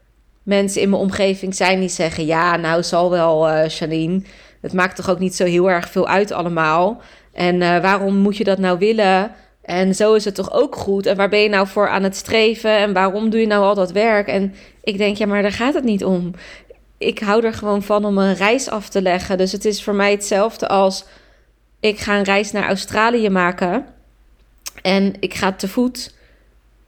mensen 0.44 0.82
in 0.82 0.90
mijn 0.90 1.02
omgeving 1.02 1.56
zijn 1.56 1.80
die 1.80 1.90
zeggen: 1.90 2.26
Ja, 2.26 2.58
nou 2.58 2.84
zal 2.84 3.10
wel, 3.10 3.50
uh, 3.50 3.68
Janine. 3.68 4.22
Het 4.62 4.74
maakt 4.74 4.96
toch 4.96 5.10
ook 5.10 5.20
niet 5.20 5.36
zo 5.36 5.46
heel 5.46 5.70
erg 5.70 5.90
veel 5.90 6.08
uit 6.08 6.32
allemaal. 6.32 7.02
En 7.34 7.56
uh, 7.56 7.82
waarom 7.82 8.16
moet 8.16 8.38
je 8.38 8.44
dat 8.44 8.58
nou 8.58 8.78
willen? 8.80 9.32
En 9.62 9.96
zo 9.96 10.14
is 10.14 10.26
het 10.26 10.36
toch 10.36 10.54
ook 10.54 10.76
goed? 10.76 11.06
En 11.06 11.16
waar 11.16 11.30
ben 11.30 11.40
je 11.40 11.50
nou 11.50 11.68
voor 11.68 11.90
aan 11.90 12.04
het 12.04 12.16
streven? 12.16 12.78
En 12.78 12.94
waarom 12.94 13.30
doe 13.30 13.40
je 13.40 13.48
nou 13.48 13.64
al 13.64 13.76
dat 13.76 13.92
werk? 13.92 14.28
En 14.28 14.54
ik 14.84 14.98
denk, 14.98 15.18
ja, 15.18 15.26
maar 15.26 15.42
daar 15.42 15.52
gaat 15.52 15.74
het 15.74 15.84
niet 15.84 16.04
om. 16.04 16.32
Ik 17.04 17.20
hou 17.20 17.46
er 17.46 17.54
gewoon 17.54 17.84
van 17.84 18.06
om 18.06 18.18
een 18.18 18.36
reis 18.36 18.70
af 18.70 18.90
te 18.90 19.02
leggen. 19.02 19.38
Dus 19.38 19.52
het 19.52 19.66
is 19.66 19.84
voor 19.84 19.96
mij 19.96 20.12
hetzelfde 20.12 20.68
als 20.68 21.06
ik 21.80 22.00
ga 22.00 22.18
een 22.18 22.24
reis 22.24 22.52
naar 22.52 22.68
Australië 22.68 23.30
maken. 23.30 23.86
En 24.82 25.14
ik 25.20 25.34
ga 25.34 25.52
te 25.52 25.68
voet. 25.68 26.16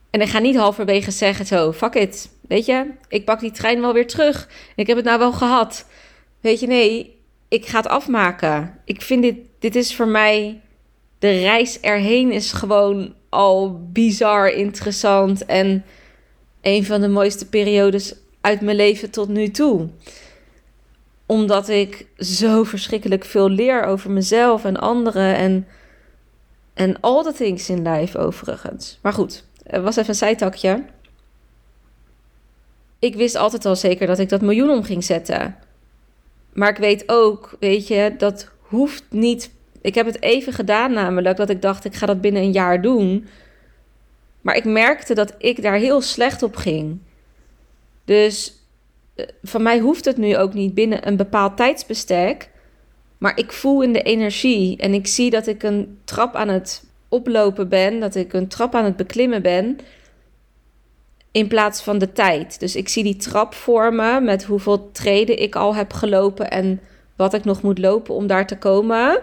En 0.09 0.21
ik 0.21 0.27
ga 0.27 0.39
niet 0.39 0.55
halverwege 0.55 1.11
zeggen 1.11 1.45
zo, 1.45 1.71
fuck 1.71 1.93
it. 1.93 2.29
Weet 2.47 2.65
je, 2.65 2.85
ik 3.07 3.25
pak 3.25 3.39
die 3.39 3.51
trein 3.51 3.81
wel 3.81 3.93
weer 3.93 4.07
terug. 4.07 4.47
Ik 4.75 4.87
heb 4.87 4.95
het 4.95 5.05
nou 5.05 5.19
wel 5.19 5.31
gehad. 5.31 5.85
Weet 6.41 6.59
je, 6.59 6.67
nee, 6.67 7.19
ik 7.47 7.65
ga 7.65 7.77
het 7.77 7.87
afmaken. 7.87 8.79
Ik 8.85 9.01
vind 9.01 9.21
dit, 9.21 9.37
dit 9.59 9.75
is 9.75 9.95
voor 9.95 10.07
mij, 10.07 10.61
de 11.19 11.39
reis 11.39 11.79
erheen 11.79 12.31
is 12.31 12.51
gewoon 12.51 13.13
al 13.29 13.87
bizar 13.91 14.49
interessant. 14.49 15.45
En 15.45 15.85
een 16.61 16.85
van 16.85 17.01
de 17.01 17.07
mooiste 17.07 17.49
periodes 17.49 18.15
uit 18.45 18.61
mijn 18.61 18.75
leven 18.75 19.09
tot 19.09 19.27
nu 19.27 19.49
toe 19.49 19.89
omdat 21.25 21.69
ik 21.69 22.05
zo 22.17 22.63
verschrikkelijk 22.63 23.25
veel 23.25 23.49
leer 23.49 23.83
over 23.83 24.11
mezelf 24.11 24.65
en 24.65 24.77
anderen 24.77 25.35
en, 25.35 25.67
en 26.73 26.99
all 26.99 27.23
the 27.23 27.33
things 27.33 27.69
in 27.69 27.89
life 27.89 28.17
overigens. 28.17 28.99
Maar 29.01 29.13
goed, 29.13 29.43
het 29.63 29.83
was 29.83 29.95
even 29.95 30.09
een 30.09 30.15
zijtakje. 30.15 30.83
Ik 32.99 33.15
wist 33.15 33.35
altijd 33.35 33.65
al 33.65 33.75
zeker 33.75 34.07
dat 34.07 34.19
ik 34.19 34.29
dat 34.29 34.41
miljoen 34.41 34.69
om 34.69 34.83
ging 34.83 35.03
zetten. 35.03 35.55
Maar 36.53 36.69
ik 36.69 36.77
weet 36.77 37.03
ook, 37.09 37.55
weet 37.59 37.87
je, 37.87 38.15
dat 38.17 38.49
hoeft 38.59 39.03
niet. 39.09 39.51
Ik 39.81 39.95
heb 39.95 40.05
het 40.05 40.21
even 40.21 40.53
gedaan 40.53 40.93
namelijk, 40.93 41.37
dat 41.37 41.49
ik 41.49 41.61
dacht 41.61 41.85
ik 41.85 41.95
ga 41.95 42.05
dat 42.05 42.21
binnen 42.21 42.41
een 42.41 42.51
jaar 42.51 42.81
doen. 42.81 43.27
Maar 44.41 44.55
ik 44.55 44.65
merkte 44.65 45.13
dat 45.13 45.33
ik 45.37 45.61
daar 45.61 45.77
heel 45.77 46.01
slecht 46.01 46.43
op 46.43 46.55
ging. 46.55 46.99
Dus 48.05 48.53
eh, 49.15 49.25
van 49.43 49.63
mij 49.63 49.79
hoeft 49.79 50.05
het 50.05 50.17
nu 50.17 50.37
ook 50.37 50.53
niet 50.53 50.73
binnen 50.73 51.07
een 51.07 51.17
bepaald 51.17 51.57
tijdsbestek. 51.57 52.49
Maar 53.17 53.37
ik 53.37 53.51
voel 53.51 53.81
in 53.81 53.93
de 53.93 54.01
energie 54.01 54.77
en 54.77 54.93
ik 54.93 55.07
zie 55.07 55.29
dat 55.29 55.47
ik 55.47 55.63
een 55.63 55.97
trap 56.03 56.35
aan 56.35 56.47
het 56.47 56.83
oplopen 57.09 57.69
ben, 57.69 57.99
dat 57.99 58.15
ik 58.15 58.33
een 58.33 58.47
trap 58.47 58.75
aan 58.75 58.85
het 58.85 58.95
beklimmen 58.95 59.41
ben. 59.41 59.77
In 61.31 61.47
plaats 61.47 61.81
van 61.81 61.97
de 61.97 62.11
tijd. 62.11 62.59
Dus 62.59 62.75
ik 62.75 62.89
zie 62.89 63.03
die 63.03 63.15
trap 63.15 63.53
voor 63.53 63.93
me 63.93 64.21
met 64.21 64.43
hoeveel 64.43 64.91
treden 64.91 65.41
ik 65.41 65.55
al 65.55 65.75
heb 65.75 65.93
gelopen 65.93 66.51
en 66.51 66.79
wat 67.15 67.33
ik 67.33 67.43
nog 67.43 67.61
moet 67.61 67.79
lopen 67.79 68.13
om 68.13 68.27
daar 68.27 68.47
te 68.47 68.57
komen. 68.57 69.21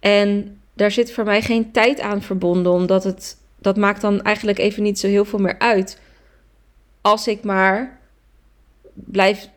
En 0.00 0.58
daar 0.74 0.90
zit 0.90 1.12
voor 1.12 1.24
mij 1.24 1.42
geen 1.42 1.72
tijd 1.72 2.00
aan 2.00 2.22
verbonden, 2.22 2.72
omdat 2.72 3.04
het 3.04 3.38
dat 3.60 3.76
maakt 3.76 4.00
dan 4.00 4.22
eigenlijk 4.22 4.58
even 4.58 4.82
niet 4.82 4.98
zo 4.98 5.06
heel 5.06 5.24
veel 5.24 5.38
meer 5.38 5.58
uit. 5.58 6.00
Als 7.00 7.28
ik 7.28 7.44
maar 7.44 7.98
blijf 8.94 9.48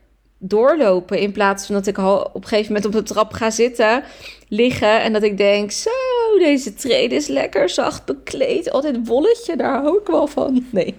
doorlopen. 0.46 1.20
In 1.20 1.32
plaats 1.32 1.66
van 1.66 1.76
dat 1.76 1.88
ik 1.88 1.98
al 1.98 2.22
op 2.22 2.42
een 2.42 2.48
gegeven 2.48 2.74
moment 2.74 2.86
op 2.86 3.06
de 3.06 3.14
trap 3.14 3.34
ga 3.34 3.50
zitten, 3.50 4.04
liggen. 4.48 5.02
En 5.02 5.14
dat 5.14 5.24
ik 5.24 5.38
denk, 5.38 5.72
zo, 5.72 5.90
deze 6.38 6.74
trede 6.74 7.16
is 7.16 7.28
lekker 7.28 7.70
zacht 7.70 8.06
bekleed. 8.06 8.72
Altijd 8.72 9.08
wolletje, 9.08 9.56
daar 9.56 9.82
hou 9.82 10.00
ik 10.00 10.08
wel 10.08 10.28
van. 10.28 10.66
Nee. 10.72 10.96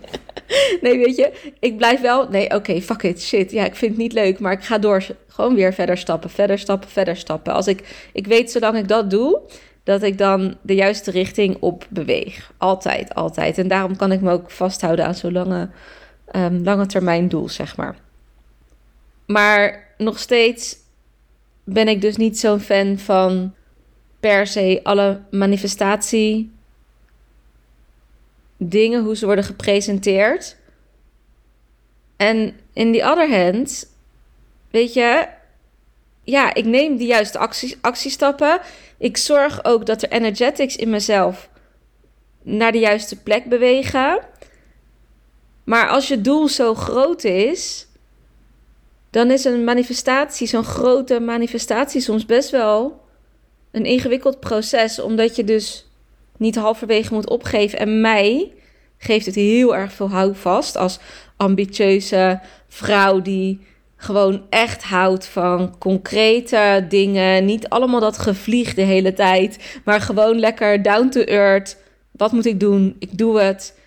Nee, 0.80 0.98
weet 0.98 1.16
je, 1.16 1.52
ik 1.60 1.76
blijf 1.76 2.00
wel. 2.00 2.28
Nee, 2.28 2.50
oké, 2.50 2.80
fuck 2.80 3.02
it, 3.02 3.22
shit. 3.22 3.50
Ja, 3.50 3.64
ik 3.64 3.76
vind 3.76 3.90
het 3.90 4.00
niet 4.00 4.12
leuk, 4.12 4.38
maar 4.38 4.52
ik 4.52 4.62
ga 4.62 4.78
door. 4.78 5.06
Gewoon 5.28 5.54
weer 5.54 5.74
verder 5.74 5.98
stappen, 5.98 6.30
verder 6.30 6.58
stappen, 6.58 6.90
verder 6.90 7.16
stappen. 7.16 7.52
Als 7.52 7.66
ik, 7.66 8.08
ik 8.12 8.26
weet, 8.26 8.50
zolang 8.50 8.76
ik 8.76 8.88
dat 8.88 9.10
doe, 9.10 9.40
dat 9.82 10.02
ik 10.02 10.18
dan 10.18 10.56
de 10.62 10.74
juiste 10.74 11.10
richting 11.10 11.56
op 11.60 11.86
beweeg. 11.90 12.52
Altijd, 12.58 13.14
altijd. 13.14 13.58
En 13.58 13.68
daarom 13.68 13.96
kan 13.96 14.12
ik 14.12 14.20
me 14.20 14.32
ook 14.32 14.50
vasthouden 14.50 15.04
aan 15.04 15.14
zo'n 15.14 15.32
lange, 15.32 15.68
um, 16.33 16.62
lange 16.62 16.87
termijn 16.87 17.28
doel, 17.28 17.49
zeg 17.49 17.76
maar. 17.76 17.97
Maar 19.26 19.95
nog 19.99 20.19
steeds 20.19 20.76
ben 21.64 21.88
ik 21.88 22.00
dus 22.00 22.16
niet 22.16 22.38
zo'n 22.38 22.61
fan 22.61 22.99
van 22.99 23.54
per 24.21 24.47
se 24.47 24.81
alle 24.83 25.21
manifestatie 25.31 26.52
dingen, 28.57 29.02
hoe 29.04 29.16
ze 29.16 29.26
worden 29.26 29.45
gepresenteerd. 29.45 30.57
En 32.16 32.57
in 32.73 32.93
die 32.93 33.11
other 33.11 33.31
hand, 33.31 33.95
weet 34.71 34.93
je, 34.93 35.28
ja, 36.23 36.54
ik 36.54 36.64
neem 36.64 36.97
de 36.97 37.04
juiste 37.04 37.38
acties, 37.38 37.76
actiestappen. 37.81 38.61
Ik 38.99 39.16
zorg 39.16 39.64
ook 39.64 39.87
dat 39.87 40.02
er 40.02 40.11
energetics 40.11 40.76
in 40.76 40.90
mezelf 40.90 41.49
naar 42.43 42.73
de 42.73 42.78
juiste 42.78 43.23
plek 43.23 43.45
bewegen. 43.45 44.21
Maar 45.64 45.88
als 45.88 46.09
je 46.09 46.21
doel 46.21 46.49
zo 46.49 46.75
groot 46.75 47.25
is, 47.25 47.87
dan 49.11 49.30
is 49.30 49.44
een 49.44 49.64
manifestatie, 49.64 50.47
zo'n 50.47 50.64
grote 50.64 51.21
manifestatie, 51.21 52.00
soms 52.00 52.26
best 52.26 52.50
wel 52.50 53.00
een 53.71 53.85
ingewikkeld 53.85 54.40
proces, 54.40 55.00
omdat 55.00 55.37
je 55.37 55.44
dus 55.44 55.87
niet 56.37 56.56
halverwege 56.56 57.14
moet 57.14 57.30
opgeven. 57.30 57.78
En 57.78 58.00
mij 58.00 58.52
geeft 58.99 59.26
het 59.26 59.35
heel 59.35 59.76
erg 59.76 59.92
veel 59.92 60.11
houvast 60.11 60.76
als 60.76 60.99
ambitieuze 61.37 62.40
vrouw 62.68 63.23
die 63.23 63.61
gewoon 63.97 64.42
echt 64.50 64.83
houdt 64.83 65.26
van 65.26 65.78
concrete 65.78 66.87
dingen. 66.88 67.44
Niet 67.44 67.68
allemaal 67.68 68.00
dat 68.00 68.18
gevlieg 68.18 68.75
de 68.75 68.83
hele 68.83 69.12
tijd, 69.12 69.80
maar 69.85 70.00
gewoon 70.00 70.38
lekker 70.38 70.83
down 70.83 71.09
to 71.09 71.21
earth. 71.21 71.76
Wat 72.11 72.33
moet 72.33 72.47
ik 72.47 72.61
doen? 72.61 72.97
Ik 72.99 73.18
doe 73.18 73.40
het. 73.40 73.78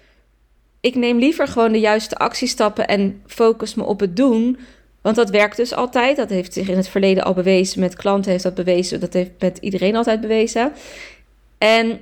Ik 0.80 0.96
neem 0.96 1.18
liever 1.18 1.48
gewoon 1.48 1.72
de 1.72 1.80
juiste 1.80 2.16
actiestappen 2.16 2.88
en 2.88 3.22
focus 3.26 3.76
me 3.76 3.84
op 3.84 4.00
het 4.00 4.16
doen, 4.16 4.58
want 5.02 5.20
dat 5.20 5.30
werkt 5.30 5.58
dus 5.58 5.74
altijd. 5.74 6.18
Dat 6.18 6.30
heeft 6.30 6.54
zich 6.54 6.70
in 6.70 6.78
het 6.78 6.88
verleden 6.88 7.24
al 7.24 7.34
bewezen. 7.34 7.80
Met 7.80 7.96
klanten 7.96 8.32
heeft 8.32 8.44
dat 8.44 8.56
bewezen. 8.56 9.00
Dat 9.00 9.14
heeft 9.14 9.32
met 9.40 9.58
iedereen 9.62 9.96
altijd 9.96 10.22
bewezen. 10.22 10.72
En 11.58 12.00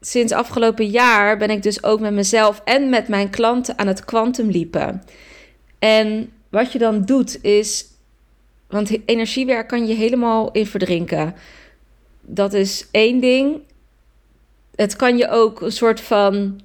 sinds 0.00 0.32
afgelopen 0.32 0.86
jaar 0.86 1.38
ben 1.38 1.50
ik 1.50 1.62
dus 1.62 1.82
ook 1.82 2.00
met 2.00 2.12
mezelf 2.12 2.60
en 2.64 2.88
met 2.88 3.08
mijn 3.08 3.30
klanten 3.30 3.78
aan 3.78 3.86
het 3.86 4.04
kwantumliepen. 4.04 5.02
En 5.78 6.32
wat 6.48 6.72
je 6.72 6.78
dan 6.78 7.04
doet 7.04 7.44
is. 7.44 7.86
Want 8.68 8.98
energiewerk 9.04 9.68
kan 9.68 9.86
je 9.86 9.94
helemaal 9.94 10.50
in 10.50 10.66
verdrinken. 10.66 11.34
Dat 12.20 12.52
is 12.52 12.86
één 12.90 13.20
ding. 13.20 13.60
Het 14.74 14.96
kan 14.96 15.16
je 15.16 15.28
ook 15.28 15.60
een 15.60 15.72
soort 15.72 16.00
van 16.00 16.60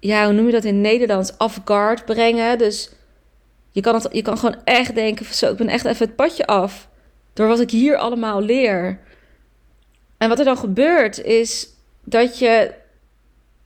ja, 0.00 0.24
hoe 0.24 0.32
noem 0.32 0.46
je 0.46 0.52
dat 0.52 0.64
in 0.64 0.80
Nederlands? 0.80 1.32
Off-guard 1.38 2.04
brengen. 2.04 2.58
Dus 2.58 2.90
je 3.70 3.80
kan, 3.80 3.94
het, 3.94 4.08
je 4.12 4.22
kan 4.22 4.38
gewoon 4.38 4.56
echt 4.64 4.94
denken 4.94 5.34
zo, 5.34 5.50
ik 5.50 5.56
ben 5.56 5.68
echt 5.68 5.84
even 5.84 6.06
het 6.06 6.16
padje 6.16 6.46
af. 6.46 6.88
Door 7.32 7.48
wat 7.48 7.60
ik 7.60 7.70
hier 7.70 7.96
allemaal 7.96 8.40
leer. 8.40 8.98
En 10.18 10.28
wat 10.28 10.38
er 10.38 10.44
dan 10.44 10.56
gebeurt 10.56 11.22
is 11.22 11.68
dat 12.04 12.38
je 12.38 12.74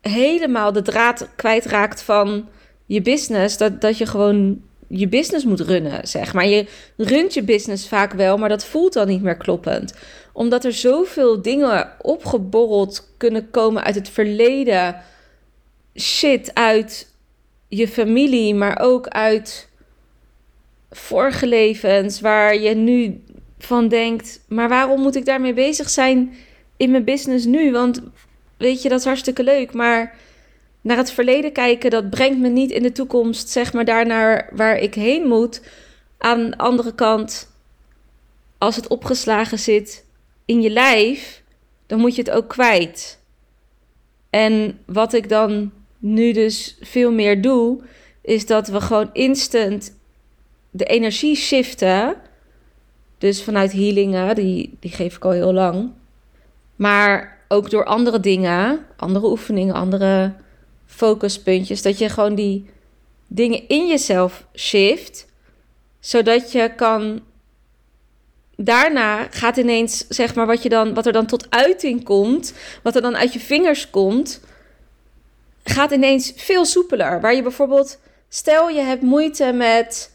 helemaal 0.00 0.73
de 0.73 0.83
draad 0.83 1.29
kwijtraakt 1.37 2.03
van 2.03 2.49
je 2.87 3.03
business. 3.03 3.57
Dat, 3.57 3.81
dat 3.81 3.99
je 3.99 4.07
gewoon 4.07 4.62
je 4.88 5.09
business 5.09 5.45
moet 5.45 5.61
runnen, 5.61 6.09
zeg 6.09 6.35
maar. 6.35 6.47
Je 6.47 6.67
runt 6.97 7.35
je 7.35 7.43
business 7.43 7.88
vaak 7.88 8.12
wel, 8.12 8.37
maar 8.37 8.49
dat 8.49 8.64
voelt 8.64 8.93
dan 8.93 9.09
niet 9.09 9.23
meer 9.23 9.37
kloppend. 9.37 9.95
Omdat 10.33 10.64
er 10.64 10.73
zoveel 10.73 11.43
dingen 11.43 11.91
opgeborreld 12.00 13.09
kunnen 13.17 13.50
komen 13.50 13.85
uit 13.85 13.95
het 13.95 14.09
verleden 14.09 14.97
shit 15.97 16.55
uit 16.55 17.13
je 17.69 17.89
familie, 17.89 18.55
maar 18.55 18.79
ook 18.81 19.09
uit 19.09 19.69
vorige 20.91 21.47
levens 21.47 22.21
waar 22.21 22.57
je 22.57 22.75
nu 22.75 23.25
van 23.59 23.89
denkt, 23.89 24.41
maar 24.49 24.69
waarom 24.69 25.01
moet 25.01 25.17
ik 25.17 25.25
daarmee 25.25 25.55
bezig 25.55 25.91
zijn 25.91 26.35
in 26.77 26.91
mijn 26.91 27.05
business 27.05 27.45
nu? 27.45 27.73
Want 27.73 28.03
weet 28.57 28.83
je, 28.83 28.89
dat 28.89 28.99
is 28.99 29.05
hartstikke 29.05 29.43
leuk, 29.43 29.73
maar 29.73 30.17
naar 30.81 30.97
het 30.97 31.11
verleden 31.11 31.53
kijken, 31.53 31.91
dat 31.91 32.11
brengt 32.11 32.39
me 32.39 32.49
niet 32.49 32.71
in 32.71 32.83
de 32.83 32.93
toekomst, 32.93 33.49
zeg 33.49 33.73
maar, 33.73 33.85
daar 33.85 34.07
naar 34.07 34.51
waar 34.53 34.79
ik 34.79 34.95
heen 34.95 35.27
moet. 35.27 35.63
Aan 36.19 36.51
de 36.51 36.59
andere 36.59 36.95
kant, 36.95 37.51
als 38.59 38.77
het 38.77 38.89
opgeslagen 38.89 39.59
zit 39.59 40.05
in 40.45 40.63
je 40.63 40.71
lijf, 40.71 41.43
dan 41.87 41.99
moet 42.01 42.15
je 42.15 42.23
het 42.23 42.31
ook 42.31 42.49
kwijt. 42.49 43.19
En 44.31 44.79
wat 44.87 45.13
ik 45.13 45.29
dan 45.29 45.73
nu 46.04 46.32
dus 46.32 46.76
veel 46.80 47.12
meer 47.12 47.42
doe, 47.42 47.80
is 48.20 48.46
dat 48.46 48.68
we 48.68 48.80
gewoon 48.80 49.11
instant 49.12 49.96
de 50.70 50.84
energie 50.84 51.37
shiften. 51.37 52.16
Dus 53.18 53.42
vanuit 53.42 53.73
healingen, 53.73 54.34
die, 54.34 54.76
die 54.80 54.90
geef 54.90 55.16
ik 55.16 55.25
al 55.25 55.30
heel 55.30 55.52
lang. 55.52 55.90
Maar 56.76 57.38
ook 57.49 57.70
door 57.70 57.84
andere 57.84 58.20
dingen, 58.20 58.87
andere 58.96 59.26
oefeningen, 59.26 59.75
andere 59.75 60.34
focuspuntjes, 60.87 61.82
dat 61.82 61.99
je 61.99 62.08
gewoon 62.08 62.34
die 62.34 62.66
dingen 63.26 63.68
in 63.68 63.87
jezelf 63.87 64.46
shift, 64.56 65.26
zodat 66.00 66.52
je 66.52 66.73
kan. 66.76 67.20
Daarna 68.56 69.26
gaat 69.30 69.56
ineens, 69.56 70.06
zeg 70.08 70.34
maar, 70.34 70.46
wat, 70.46 70.62
je 70.62 70.68
dan, 70.68 70.94
wat 70.94 71.06
er 71.06 71.12
dan 71.12 71.26
tot 71.26 71.50
uiting 71.50 72.04
komt, 72.04 72.54
wat 72.82 72.94
er 72.94 73.02
dan 73.02 73.16
uit 73.16 73.32
je 73.32 73.40
vingers 73.40 73.90
komt, 73.90 74.40
gaat 75.64 75.90
ineens 75.90 76.33
veel 76.37 76.64
soepeler. 76.64 77.21
Waar 77.21 77.35
je 77.35 77.42
bijvoorbeeld, 77.42 77.99
stel 78.28 78.68
je 78.68 78.80
hebt 78.80 79.02
moeite 79.02 79.52
met 79.52 80.12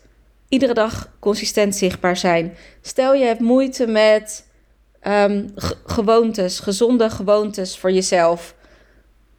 iedere 0.50 0.74
dag 0.74 1.12
consistent 1.20 1.76
zichtbaar 1.76 2.18
zijn. 2.18 2.58
Stel 2.82 3.14
je 3.14 3.26
hebt 3.26 3.40
moeite 3.40 3.88
met 3.88 4.48
um, 5.08 5.54
gewoontes, 5.86 6.60
gezonde 6.60 7.10
gewoontes 7.10 7.78
voor 7.78 7.92
jezelf. 7.92 8.56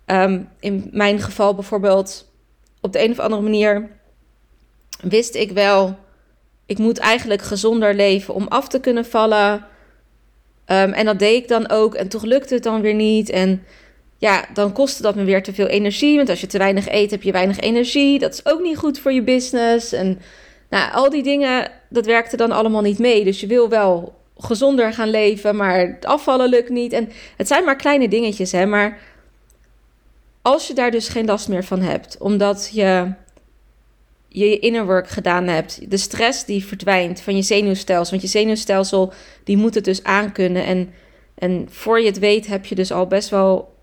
Um, 0.07 0.49
in 0.61 0.89
mijn 0.93 1.21
geval 1.21 1.55
bijvoorbeeld, 1.55 2.33
op 2.81 2.93
de 2.93 3.03
een 3.03 3.11
of 3.11 3.19
andere 3.19 3.43
manier 3.43 3.91
wist 5.01 5.35
ik 5.35 5.51
wel, 5.51 5.99
ik 6.67 6.79
moet 6.79 6.99
eigenlijk 6.99 7.43
gezonder 7.43 7.95
leven 7.95 8.35
om 8.35 8.47
af 8.49 8.69
te 8.69 8.81
kunnen 8.81 9.05
vallen. 9.05 9.53
Um, 9.53 10.93
en 10.93 11.05
dat 11.05 11.19
deed 11.19 11.43
ik 11.43 11.49
dan 11.49 11.71
ook 11.71 11.95
en 11.95 12.09
toch 12.09 12.23
lukte 12.23 12.55
het 12.55 12.63
dan 12.63 12.81
weer 12.81 12.95
niet. 12.95 13.29
En 13.29 13.65
ja, 14.21 14.45
dan 14.53 14.73
kostte 14.73 15.03
dat 15.03 15.15
me 15.15 15.25
weer 15.25 15.43
te 15.43 15.53
veel 15.53 15.67
energie. 15.67 16.17
Want 16.17 16.29
als 16.29 16.41
je 16.41 16.47
te 16.47 16.59
weinig 16.59 16.89
eet, 16.89 17.11
heb 17.11 17.23
je 17.23 17.33
weinig 17.33 17.59
energie. 17.59 18.19
Dat 18.19 18.33
is 18.33 18.47
ook 18.47 18.61
niet 18.61 18.77
goed 18.77 18.99
voor 18.99 19.13
je 19.13 19.23
business. 19.23 19.93
En 19.93 20.21
nou, 20.71 20.93
al 20.93 21.11
die 21.11 21.23
dingen, 21.23 21.71
dat 21.89 22.07
werkte 22.07 22.37
dan 22.37 22.51
allemaal 22.51 22.83
niet 22.83 22.99
mee. 22.99 23.25
Dus 23.25 23.41
je 23.41 23.47
wil 23.47 23.69
wel 23.69 24.15
gezonder 24.37 24.93
gaan 24.93 25.11
leven, 25.11 25.57
maar 25.57 25.79
het 25.79 26.07
afvallen 26.07 26.49
lukt 26.49 26.69
niet. 26.69 26.93
En 26.93 27.09
het 27.37 27.47
zijn 27.47 27.65
maar 27.65 27.77
kleine 27.77 28.09
dingetjes, 28.09 28.53
hè. 28.53 28.67
Maar 28.67 28.99
als 30.43 30.67
je 30.67 30.75
daar 30.75 30.91
dus 30.91 31.09
geen 31.09 31.27
last 31.27 31.49
meer 31.49 31.65
van 31.65 31.81
hebt, 31.81 32.19
omdat 32.19 32.71
je 32.73 33.13
je 34.29 34.59
inner 34.59 34.87
work 34.87 35.09
gedaan 35.09 35.47
hebt, 35.47 35.91
de 35.91 35.97
stress 35.97 36.45
die 36.45 36.65
verdwijnt 36.65 37.21
van 37.21 37.37
je 37.37 37.43
zenuwstelsel, 37.43 38.11
want 38.11 38.23
je 38.23 38.39
zenuwstelsel 38.39 39.13
die 39.45 39.57
moet 39.57 39.75
het 39.75 39.85
dus 39.85 40.05
aankunnen. 40.05 40.65
En, 40.65 40.93
en 41.35 41.67
voor 41.71 42.01
je 42.01 42.07
het 42.07 42.19
weet 42.19 42.47
heb 42.47 42.67
je 42.67 42.75
dus 42.75 42.93
al 42.93 43.07
best 43.07 43.29
wel 43.29 43.79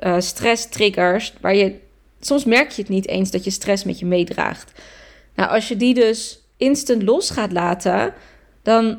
uh, 0.00 0.20
stress 0.20 0.68
triggers, 0.68 1.32
waar 1.40 1.54
je 1.54 1.74
soms 2.20 2.44
merk 2.44 2.70
je 2.70 2.82
het 2.82 2.90
niet 2.90 3.08
eens 3.08 3.30
dat 3.30 3.44
je 3.44 3.50
stress 3.50 3.84
met 3.84 3.98
je 3.98 4.06
meedraagt. 4.06 4.72
Nou, 5.34 5.50
als 5.50 5.68
je 5.68 5.76
die 5.76 5.94
dus 5.94 6.40
instant 6.56 7.02
los 7.02 7.30
gaat 7.30 7.52
laten, 7.52 8.14
dan 8.62 8.98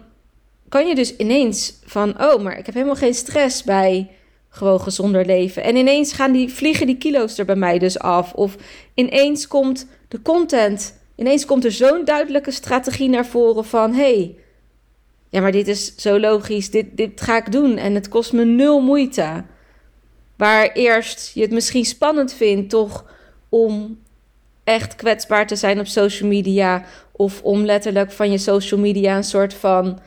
kan 0.69 0.87
je 0.87 0.95
dus 0.95 1.15
ineens 1.15 1.73
van, 1.85 2.21
oh, 2.23 2.41
maar 2.41 2.57
ik 2.57 2.65
heb 2.65 2.75
helemaal 2.75 2.95
geen 2.95 3.13
stress 3.13 3.63
bij 3.63 4.09
gewoon 4.49 4.81
gezonder 4.81 5.25
leven. 5.25 5.63
En 5.63 5.75
ineens 5.75 6.13
gaan 6.13 6.31
die, 6.31 6.53
vliegen 6.53 6.85
die 6.85 6.97
kilo's 6.97 7.37
er 7.37 7.45
bij 7.45 7.55
mij 7.55 7.79
dus 7.79 7.99
af. 7.99 8.33
Of 8.33 8.55
ineens 8.93 9.47
komt 9.47 9.87
de 10.07 10.21
content, 10.21 10.99
ineens 11.15 11.45
komt 11.45 11.65
er 11.65 11.71
zo'n 11.71 12.05
duidelijke 12.05 12.51
strategie 12.51 13.09
naar 13.09 13.25
voren 13.25 13.65
van, 13.65 13.93
hey, 13.93 14.35
ja, 15.29 15.41
maar 15.41 15.51
dit 15.51 15.67
is 15.67 15.95
zo 15.95 16.19
logisch, 16.19 16.69
dit, 16.69 16.97
dit 16.97 17.21
ga 17.21 17.37
ik 17.37 17.51
doen 17.51 17.77
en 17.77 17.95
het 17.95 18.09
kost 18.09 18.33
me 18.33 18.45
nul 18.45 18.81
moeite. 18.81 19.43
Waar 20.41 20.71
eerst 20.71 21.31
je 21.33 21.41
het 21.41 21.51
misschien 21.51 21.85
spannend 21.85 22.33
vindt, 22.33 22.69
toch 22.69 23.05
om 23.49 23.99
echt 24.63 24.95
kwetsbaar 24.95 25.47
te 25.47 25.55
zijn 25.55 25.79
op 25.79 25.87
social 25.87 26.29
media. 26.29 26.83
Of 27.11 27.41
om 27.41 27.65
letterlijk 27.65 28.11
van 28.11 28.31
je 28.31 28.37
social 28.37 28.79
media 28.79 29.15
een 29.15 29.23
soort 29.23 29.53
van. 29.53 29.99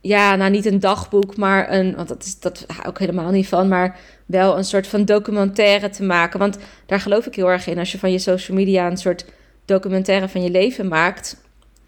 Ja, 0.00 0.36
nou 0.36 0.50
niet 0.50 0.66
een 0.66 0.80
dagboek, 0.80 1.36
maar 1.36 1.72
een. 1.72 1.96
Want 1.96 2.08
dat 2.08 2.24
is 2.24 2.40
dat 2.40 2.64
hou 2.66 2.88
ik 2.88 2.98
helemaal 2.98 3.30
niet 3.30 3.48
van. 3.48 3.68
Maar 3.68 3.98
wel 4.26 4.56
een 4.56 4.64
soort 4.64 4.86
van 4.86 5.04
documentaire 5.04 5.88
te 5.88 6.02
maken. 6.02 6.38
Want 6.38 6.58
daar 6.86 7.00
geloof 7.00 7.26
ik 7.26 7.34
heel 7.34 7.50
erg 7.50 7.66
in. 7.66 7.78
Als 7.78 7.92
je 7.92 7.98
van 7.98 8.12
je 8.12 8.18
social 8.18 8.56
media 8.56 8.86
een 8.86 8.96
soort 8.96 9.24
documentaire 9.64 10.28
van 10.28 10.42
je 10.42 10.50
leven 10.50 10.88
maakt. 10.88 11.36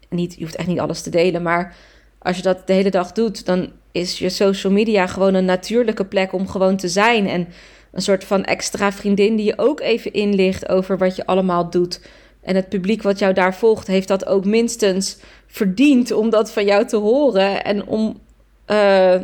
Niet, 0.09 0.33
je 0.33 0.43
hoeft 0.43 0.55
echt 0.55 0.67
niet 0.67 0.79
alles 0.79 1.01
te 1.01 1.09
delen. 1.09 1.41
Maar 1.41 1.75
als 2.19 2.35
je 2.37 2.43
dat 2.43 2.67
de 2.67 2.73
hele 2.73 2.91
dag 2.91 3.11
doet, 3.11 3.45
dan 3.45 3.71
is 3.91 4.19
je 4.19 4.29
social 4.29 4.73
media 4.73 5.07
gewoon 5.07 5.33
een 5.33 5.45
natuurlijke 5.45 6.05
plek 6.05 6.33
om 6.33 6.47
gewoon 6.47 6.77
te 6.77 6.87
zijn. 6.87 7.27
En 7.27 7.47
een 7.91 8.01
soort 8.01 8.23
van 8.23 8.43
extra 8.43 8.91
vriendin 8.91 9.35
die 9.35 9.45
je 9.45 9.57
ook 9.57 9.79
even 9.79 10.13
inlicht 10.13 10.69
over 10.69 10.97
wat 10.97 11.15
je 11.15 11.25
allemaal 11.25 11.69
doet. 11.69 12.01
En 12.41 12.55
het 12.55 12.69
publiek 12.69 13.01
wat 13.01 13.19
jou 13.19 13.33
daar 13.33 13.55
volgt, 13.55 13.87
heeft 13.87 14.07
dat 14.07 14.25
ook 14.25 14.45
minstens 14.45 15.17
verdiend 15.47 16.11
om 16.11 16.29
dat 16.29 16.51
van 16.51 16.65
jou 16.65 16.85
te 16.85 16.97
horen 16.97 17.63
en 17.63 17.87
om 17.87 18.19
uh, 18.67 19.15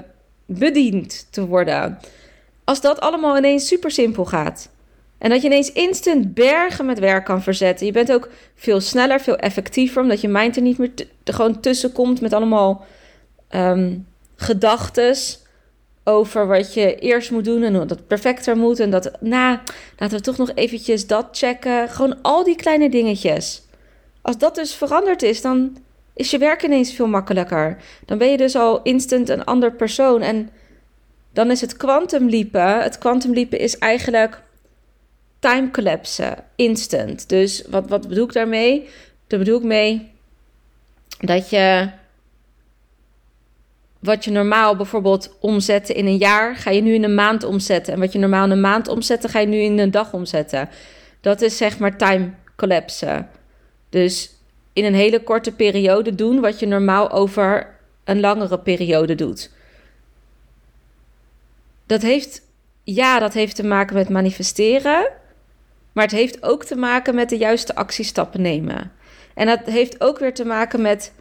bediend 0.46 1.28
te 1.30 1.46
worden. 1.46 2.00
Als 2.64 2.82
dat 2.82 3.00
allemaal 3.00 3.38
ineens 3.38 3.68
super 3.68 3.92
simpel 3.92 4.26
gaat. 4.26 4.70
En 5.18 5.30
dat 5.30 5.42
je 5.42 5.48
ineens 5.48 5.72
instant 5.72 6.34
bergen 6.34 6.86
met 6.86 7.00
werk 7.00 7.26
kan 7.26 7.42
verzetten. 7.42 7.86
Je 7.86 7.92
bent 7.92 8.12
ook 8.12 8.30
veel 8.56 8.82
sneller, 8.82 9.20
veel 9.20 9.36
effectiever, 9.36 10.02
omdat 10.02 10.22
je 10.22 10.28
mind 10.28 10.56
er 10.56 10.62
niet 10.62 10.78
meer 10.78 10.92
er 11.24 11.34
gewoon 11.34 11.60
tussen 11.60 11.92
komt 11.92 12.22
met 12.22 12.34
allemaal 12.34 12.86
um, 13.56 14.06
gedachtes 14.36 15.40
over 16.04 16.48
wat 16.48 16.74
je 16.74 16.96
eerst 16.96 17.32
moet 17.32 17.46
doen 17.46 17.64
en 17.64 17.76
hoe 17.76 17.86
dat 17.86 18.08
perfecter 18.08 18.58
moet. 18.58 18.80
En 18.80 18.90
dat, 18.90 19.12
nou, 19.20 19.58
laten 19.98 20.18
we 20.18 20.24
toch 20.24 20.38
nog 20.38 20.52
eventjes 20.56 21.08
dat 21.08 21.28
checken. 21.32 21.90
Gewoon 21.90 22.22
al 22.22 22.44
die 22.44 22.56
kleine 22.56 22.90
dingetjes. 22.90 23.64
Als 24.22 24.38
dat 24.38 24.56
dus 24.56 24.74
veranderd 24.74 25.22
is, 25.22 25.42
dan 25.42 25.78
is 26.14 26.32
je 26.32 26.38
werk 26.38 26.64
ineens 26.64 26.94
veel 26.94 27.08
makkelijker. 27.08 27.78
Dan 28.06 28.18
ben 28.18 28.32
je 28.32 28.38
dus 28.38 28.56
al 28.56 28.82
instant 28.82 29.30
een 29.30 29.46
ander 29.46 29.72
persoon. 29.72 30.22
En 30.22 30.50
dan 31.34 31.52
is 31.52 31.62
het 31.62 31.78
kwantumliepen. 31.78 32.82
Het 32.82 32.98
kwantumliepen 32.98 33.60
is 33.60 33.78
eigenlijk 33.78 34.42
time 35.40 35.72
collapse, 35.72 36.36
instant. 36.56 37.30
Dus 37.30 37.64
wat, 37.70 37.90
wat 37.90 38.08
bedoel 38.08 38.26
ik 38.26 38.34
daarmee? 38.34 38.90
Daar 39.28 39.40
bedoel 39.40 39.58
ik 39.58 39.64
mee 39.64 40.12
dat 41.20 41.50
je 41.50 41.90
wat 44.06 44.24
je 44.24 44.32
normaal 44.32 44.76
bijvoorbeeld 44.76 45.36
omzetten 45.40 45.96
in 45.96 46.06
een 46.06 46.18
jaar, 46.18 46.56
ga 46.56 46.72
je 46.72 46.82
nu 46.82 46.94
in 46.94 47.04
een 47.04 47.16
maand 47.16 47.44
omzetten. 47.44 47.94
En 47.94 48.00
wat 48.00 48.14
je 48.14 48.20
normaal 48.20 48.46
in 48.46 48.52
een 48.52 48.62
maand 48.62 48.88
omzetten, 48.88 49.30
ga 49.30 49.40
je 49.40 49.48
nu 49.48 49.58
in 49.58 49.80
een 49.80 49.92
dag 49.92 50.14
omzetten. 50.14 50.70
Dat 51.22 51.42
is 51.42 51.58
zeg 51.58 51.80
maar 51.80 51.98
time 51.98 52.30
collapse. 52.56 53.26
Dus 53.90 54.36
in 54.74 54.86
een 54.86 54.96
hele 54.96 55.24
korte 55.24 55.52
periode 55.52 56.16
doen 56.16 56.40
wat 56.40 56.60
je 56.60 56.68
normaal 56.68 57.12
over 57.12 57.76
een 58.04 58.20
langere 58.20 58.60
periode 58.60 59.16
doet. 59.16 59.52
Dat 61.86 62.02
heeft, 62.02 62.42
ja, 62.84 63.20
dat 63.20 63.34
heeft 63.34 63.56
te 63.56 63.66
maken 63.66 63.96
met 63.96 64.10
manifesteren. 64.10 65.12
Maar 65.92 66.04
het 66.04 66.14
heeft 66.14 66.44
ook 66.44 66.64
te 66.64 66.76
maken 66.76 67.16
met 67.16 67.30
de 67.30 67.38
juiste 67.38 67.76
actiestappen 67.76 68.42
nemen. 68.42 68.92
En 69.34 69.46
dat 69.46 69.60
heeft 69.66 70.02
ook 70.02 70.20
weer 70.20 70.34
te 70.34 70.46
maken 70.46 70.82
met, 70.82 71.14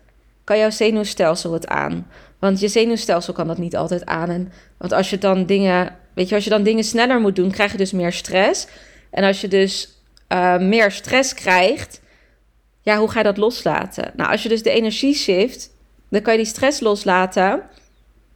kan 0.45 0.59
jouw 0.59 0.71
zenuwstelsel 0.71 1.53
het 1.53 1.67
aan? 1.67 2.07
Want 2.45 2.61
je 2.61 2.69
zenuwstelsel 2.69 3.33
kan 3.33 3.47
dat 3.47 3.59
niet 3.59 3.77
altijd 3.77 4.07
aan. 4.07 4.31
En, 4.31 4.53
want 4.79 4.93
als 4.93 5.11
je 5.11 5.19
dan 5.19 5.47
dingen, 5.47 5.97
weet 6.15 6.29
je, 6.29 6.35
als 6.35 6.45
je 6.45 6.51
dan 6.51 6.63
dingen 6.63 6.85
sneller 6.85 7.21
moet 7.21 7.37
doen, 7.37 7.51
krijg 7.51 7.73
je 7.73 7.79
dus 7.79 7.93
meer 7.93 8.13
stress. 8.13 8.67
En 9.11 9.25
als 9.25 9.41
je 9.41 9.49
dus 9.49 9.99
uh, 10.29 10.59
meer 10.59 10.91
stress 10.91 11.35
krijgt, 11.35 12.01
ja, 12.81 12.99
hoe 12.99 13.11
ga 13.11 13.19
je 13.19 13.25
dat 13.25 13.37
loslaten? 13.37 14.13
Nou, 14.17 14.31
als 14.31 14.43
je 14.43 14.49
dus 14.49 14.63
de 14.63 14.71
energie 14.71 15.15
shift, 15.15 15.71
dan 16.09 16.23
kan 16.23 16.33
je 16.33 16.39
die 16.39 16.49
stress 16.49 16.81
loslaten. 16.81 17.63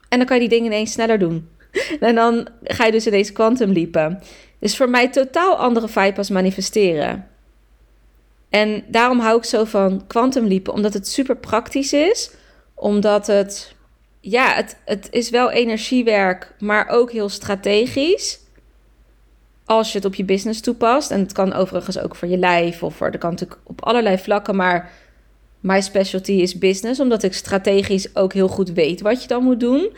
En 0.09 0.19
dan 0.19 0.27
kan 0.27 0.37
je 0.37 0.49
die 0.49 0.59
dingen 0.59 0.73
ineens 0.73 0.93
sneller 0.93 1.19
doen. 1.19 1.49
En 2.01 2.15
dan 2.15 2.49
ga 2.63 2.85
je 2.85 2.93
dus 2.93 3.07
in 3.07 3.13
deze 3.13 3.67
liepen. 3.67 4.23
Dus 4.59 4.77
voor 4.77 4.91
mij 4.91 5.09
totaal 5.09 5.57
andere 5.57 5.89
vibe 5.89 6.17
als 6.17 6.31
manifesteren. 6.31 7.29
En 8.51 8.85
daarom 8.87 9.19
hou 9.21 9.37
ik 9.37 9.45
zo 9.45 9.65
van 9.65 10.07
quantum 10.07 10.47
liepen, 10.47 10.73
omdat 10.73 10.95
het 10.95 11.09
super 11.09 11.37
praktisch 11.37 11.93
is. 11.93 12.31
Omdat 12.75 13.27
het 13.27 13.77
ja, 14.21 14.55
het, 14.55 14.77
het 14.85 15.09
is 15.11 15.31
wel 15.31 15.51
energiewerk, 15.51 16.55
maar 16.59 16.89
ook 16.89 17.13
heel 17.13 17.29
strategisch. 17.29 18.41
Als 19.65 19.93
je 19.93 19.99
het 19.99 20.07
op 20.07 20.15
je 20.15 20.25
business 20.25 20.61
toepast. 20.61 21.11
En 21.11 21.21
het 21.21 21.33
kan 21.33 21.53
overigens 21.53 21.99
ook 21.99 22.17
voor 22.17 22.29
je 22.29 22.39
lijf 22.39 22.83
of 22.83 22.97
voor, 22.97 23.11
dat 23.11 23.21
kan 23.21 23.31
natuurlijk 23.31 23.61
op 23.65 23.85
allerlei 23.85 24.19
vlakken. 24.19 24.57
Maar 24.57 24.93
my 25.61 25.81
specialty 25.81 26.33
is 26.33 26.59
business, 26.59 27.01
omdat 27.01 27.23
ik 27.23 27.35
strategisch 27.35 28.17
ook 28.17 28.33
heel 28.33 28.49
goed 28.49 28.71
weet 28.71 29.01
wat 29.01 29.23
je 29.23 29.29
dan 29.29 29.43
moet 29.43 29.61
doen. 29.61 29.97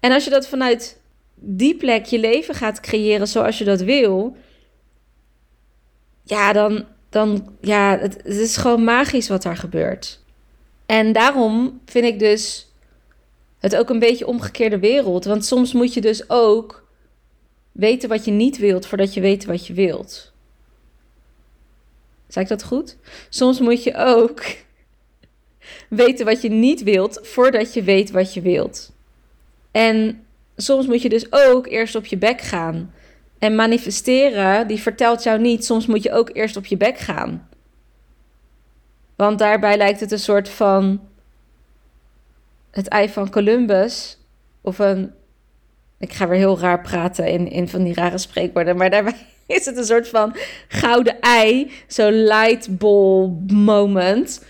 En 0.00 0.12
als 0.12 0.24
je 0.24 0.30
dat 0.30 0.48
vanuit 0.48 1.00
die 1.34 1.76
plek 1.76 2.04
je 2.04 2.18
leven 2.18 2.54
gaat 2.54 2.80
creëren 2.80 3.28
zoals 3.28 3.58
je 3.58 3.64
dat 3.64 3.80
wil, 3.80 4.36
ja, 6.24 6.52
dan, 6.52 6.84
dan 7.08 7.56
ja, 7.60 7.98
het, 7.98 8.14
het 8.14 8.36
is 8.36 8.56
gewoon 8.56 8.84
magisch 8.84 9.28
wat 9.28 9.42
daar 9.42 9.56
gebeurt. 9.56 10.20
En 10.86 11.12
daarom 11.12 11.80
vind 11.86 12.04
ik 12.04 12.18
dus 12.18 12.71
het 13.62 13.76
ook 13.76 13.90
een 13.90 13.98
beetje 13.98 14.26
omgekeerde 14.26 14.78
wereld. 14.78 15.24
Want 15.24 15.44
soms 15.44 15.72
moet 15.72 15.94
je 15.94 16.00
dus 16.00 16.30
ook 16.30 16.86
weten 17.72 18.08
wat 18.08 18.24
je 18.24 18.30
niet 18.30 18.58
wilt 18.58 18.86
voordat 18.86 19.14
je 19.14 19.20
weet 19.20 19.44
wat 19.44 19.66
je 19.66 19.72
wilt. 19.72 20.32
Zeg 22.28 22.42
ik 22.42 22.48
dat 22.48 22.64
goed? 22.64 22.96
Soms 23.28 23.60
moet 23.60 23.82
je 23.82 23.96
ook 23.96 24.42
weten 25.88 26.24
wat 26.24 26.42
je 26.42 26.48
niet 26.48 26.82
wilt 26.82 27.20
voordat 27.22 27.74
je 27.74 27.82
weet 27.82 28.10
wat 28.10 28.34
je 28.34 28.40
wilt. 28.40 28.92
En 29.70 30.24
soms 30.56 30.86
moet 30.86 31.02
je 31.02 31.08
dus 31.08 31.32
ook 31.32 31.66
eerst 31.66 31.94
op 31.94 32.06
je 32.06 32.16
bek 32.16 32.40
gaan. 32.40 32.94
En 33.38 33.54
manifesteren, 33.54 34.66
die 34.66 34.80
vertelt 34.80 35.22
jou 35.22 35.40
niet, 35.40 35.64
soms 35.64 35.86
moet 35.86 36.02
je 36.02 36.12
ook 36.12 36.30
eerst 36.32 36.56
op 36.56 36.66
je 36.66 36.76
bek 36.76 36.98
gaan. 36.98 37.48
Want 39.16 39.38
daarbij 39.38 39.76
lijkt 39.76 40.00
het 40.00 40.12
een 40.12 40.18
soort 40.18 40.48
van 40.48 41.00
het 42.72 42.88
ei 42.88 43.08
van 43.08 43.30
Columbus. 43.30 44.18
Of 44.60 44.78
een. 44.78 45.12
Ik 45.98 46.12
ga 46.12 46.28
weer 46.28 46.38
heel 46.38 46.58
raar 46.58 46.80
praten 46.80 47.26
in, 47.26 47.50
in 47.50 47.68
van 47.68 47.82
die 47.84 47.94
rare 47.94 48.18
spreekwoorden. 48.18 48.76
Maar 48.76 48.90
daarbij 48.90 49.14
is 49.46 49.66
het 49.66 49.76
een 49.76 49.84
soort 49.84 50.08
van 50.08 50.36
gouden 50.68 51.20
ei. 51.20 51.70
Zo'n 51.86 52.24
lightbulb 52.24 53.50
moment. 53.50 54.44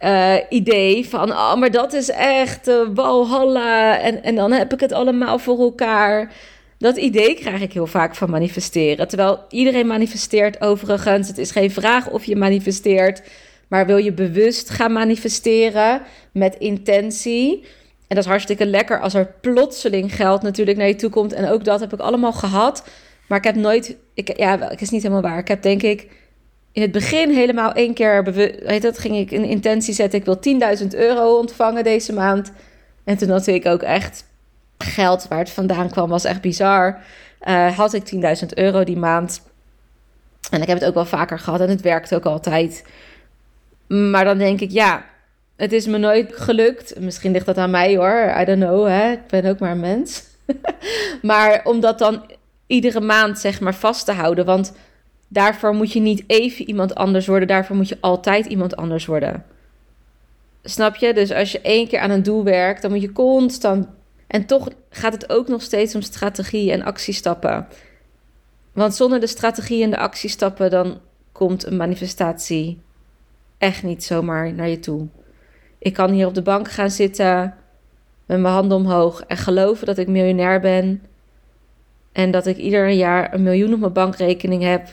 Uh, 0.00 0.34
idee 0.48 1.08
van, 1.08 1.30
oh, 1.30 1.54
maar 1.54 1.70
dat 1.70 1.92
is 1.92 2.10
echt 2.10 2.68
uh, 2.68 2.88
walhalla. 2.94 3.98
En, 4.00 4.22
en 4.22 4.34
dan 4.34 4.52
heb 4.52 4.72
ik 4.72 4.80
het 4.80 4.92
allemaal 4.92 5.38
voor 5.38 5.58
elkaar. 5.58 6.32
Dat 6.78 6.96
idee 6.96 7.34
krijg 7.34 7.60
ik 7.60 7.72
heel 7.72 7.86
vaak 7.86 8.14
van 8.14 8.30
manifesteren. 8.30 9.08
Terwijl 9.08 9.44
iedereen 9.48 9.86
manifesteert 9.86 10.60
overigens. 10.60 11.28
Het 11.28 11.38
is 11.38 11.50
geen 11.50 11.70
vraag 11.70 12.10
of 12.10 12.24
je 12.24 12.36
manifesteert. 12.36 13.22
Maar 13.68 13.86
wil 13.86 13.96
je 13.96 14.12
bewust 14.12 14.70
gaan 14.70 14.92
manifesteren 14.92 16.02
met 16.32 16.56
intentie? 16.58 17.64
En 18.06 18.16
dat 18.16 18.24
is 18.24 18.30
hartstikke 18.30 18.66
lekker 18.66 19.00
als 19.00 19.14
er 19.14 19.34
plotseling 19.40 20.14
geld 20.14 20.42
natuurlijk 20.42 20.76
naar 20.76 20.86
je 20.86 20.94
toe 20.94 21.10
komt. 21.10 21.32
En 21.32 21.48
ook 21.48 21.64
dat 21.64 21.80
heb 21.80 21.92
ik 21.92 22.00
allemaal 22.00 22.32
gehad. 22.32 22.84
Maar 23.28 23.38
ik 23.38 23.44
heb 23.44 23.54
nooit. 23.54 23.96
Ik, 24.14 24.36
ja, 24.36 24.58
het 24.58 24.80
is 24.80 24.90
niet 24.90 25.02
helemaal 25.02 25.22
waar. 25.22 25.38
Ik 25.38 25.48
heb 25.48 25.62
denk 25.62 25.82
ik 25.82 26.08
in 26.72 26.82
het 26.82 26.92
begin 26.92 27.30
helemaal 27.30 27.72
één 27.72 27.94
keer. 27.94 28.24
Weet 28.24 28.82
dat, 28.82 28.98
ging 28.98 29.16
ik 29.16 29.30
een 29.30 29.44
intentie 29.44 29.94
zetten. 29.94 30.18
Ik 30.18 30.24
wil 30.24 30.78
10.000 30.82 30.86
euro 30.88 31.38
ontvangen 31.38 31.84
deze 31.84 32.12
maand. 32.12 32.52
En 33.04 33.16
toen 33.16 33.28
had 33.28 33.46
ik 33.46 33.66
ook 33.66 33.82
echt 33.82 34.24
geld 34.78 35.28
waar 35.28 35.38
het 35.38 35.50
vandaan 35.50 35.90
kwam, 35.90 36.08
was 36.08 36.24
echt 36.24 36.40
bizar. 36.40 36.98
Uh, 37.48 37.76
had 37.76 37.92
ik 37.92 38.14
10.000 38.14 38.20
euro 38.54 38.84
die 38.84 38.96
maand. 38.96 39.42
En 40.50 40.62
ik 40.62 40.68
heb 40.68 40.78
het 40.78 40.88
ook 40.88 40.94
wel 40.94 41.04
vaker 41.04 41.38
gehad 41.38 41.60
en 41.60 41.68
het 41.68 41.80
werkt 41.80 42.14
ook 42.14 42.24
altijd. 42.24 42.84
Maar 43.86 44.24
dan 44.24 44.38
denk 44.38 44.60
ik, 44.60 44.70
ja, 44.70 45.04
het 45.56 45.72
is 45.72 45.86
me 45.86 45.98
nooit 45.98 46.32
gelukt. 46.36 47.00
Misschien 47.00 47.32
ligt 47.32 47.46
dat 47.46 47.58
aan 47.58 47.70
mij 47.70 47.96
hoor. 47.96 48.34
I 48.40 48.44
don't 48.44 48.62
know, 48.62 48.86
hè? 48.86 49.12
ik 49.12 49.26
ben 49.26 49.44
ook 49.44 49.58
maar 49.58 49.70
een 49.70 49.80
mens. 49.80 50.24
maar 51.22 51.60
om 51.64 51.80
dat 51.80 51.98
dan 51.98 52.30
iedere 52.66 53.00
maand 53.00 53.38
zeg 53.38 53.60
maar 53.60 53.74
vast 53.74 54.04
te 54.04 54.12
houden. 54.12 54.44
Want 54.44 54.72
daarvoor 55.28 55.74
moet 55.74 55.92
je 55.92 56.00
niet 56.00 56.24
even 56.26 56.68
iemand 56.68 56.94
anders 56.94 57.26
worden. 57.26 57.48
Daarvoor 57.48 57.76
moet 57.76 57.88
je 57.88 57.98
altijd 58.00 58.46
iemand 58.46 58.76
anders 58.76 59.06
worden. 59.06 59.44
Snap 60.62 60.96
je? 60.96 61.14
Dus 61.14 61.32
als 61.32 61.52
je 61.52 61.60
één 61.60 61.88
keer 61.88 61.98
aan 61.98 62.10
een 62.10 62.22
doel 62.22 62.44
werkt, 62.44 62.82
dan 62.82 62.90
moet 62.90 63.00
je 63.00 63.12
constant. 63.12 63.86
En 64.26 64.46
toch 64.46 64.68
gaat 64.90 65.12
het 65.12 65.30
ook 65.30 65.48
nog 65.48 65.62
steeds 65.62 65.94
om 65.94 66.02
strategie 66.02 66.72
en 66.72 66.82
actiestappen. 66.82 67.66
Want 68.72 68.94
zonder 68.94 69.20
de 69.20 69.26
strategie 69.26 69.82
en 69.82 69.90
de 69.90 69.98
actiestappen, 69.98 70.70
dan 70.70 71.00
komt 71.32 71.66
een 71.66 71.76
manifestatie 71.76 72.78
echt 73.64 73.82
niet 73.82 74.04
zomaar 74.04 74.52
naar 74.52 74.68
je 74.68 74.78
toe. 74.78 75.06
Ik 75.78 75.92
kan 75.92 76.10
hier 76.10 76.26
op 76.26 76.34
de 76.34 76.42
bank 76.42 76.70
gaan 76.70 76.90
zitten 76.90 77.54
met 78.26 78.40
mijn 78.40 78.54
handen 78.54 78.76
omhoog 78.76 79.24
en 79.26 79.36
geloven 79.36 79.86
dat 79.86 79.98
ik 79.98 80.08
miljonair 80.08 80.60
ben. 80.60 81.02
En 82.12 82.30
dat 82.30 82.46
ik 82.46 82.56
ieder 82.56 82.88
jaar 82.88 83.34
een 83.34 83.42
miljoen 83.42 83.72
op 83.72 83.80
mijn 83.80 83.92
bankrekening 83.92 84.62
heb. 84.62 84.88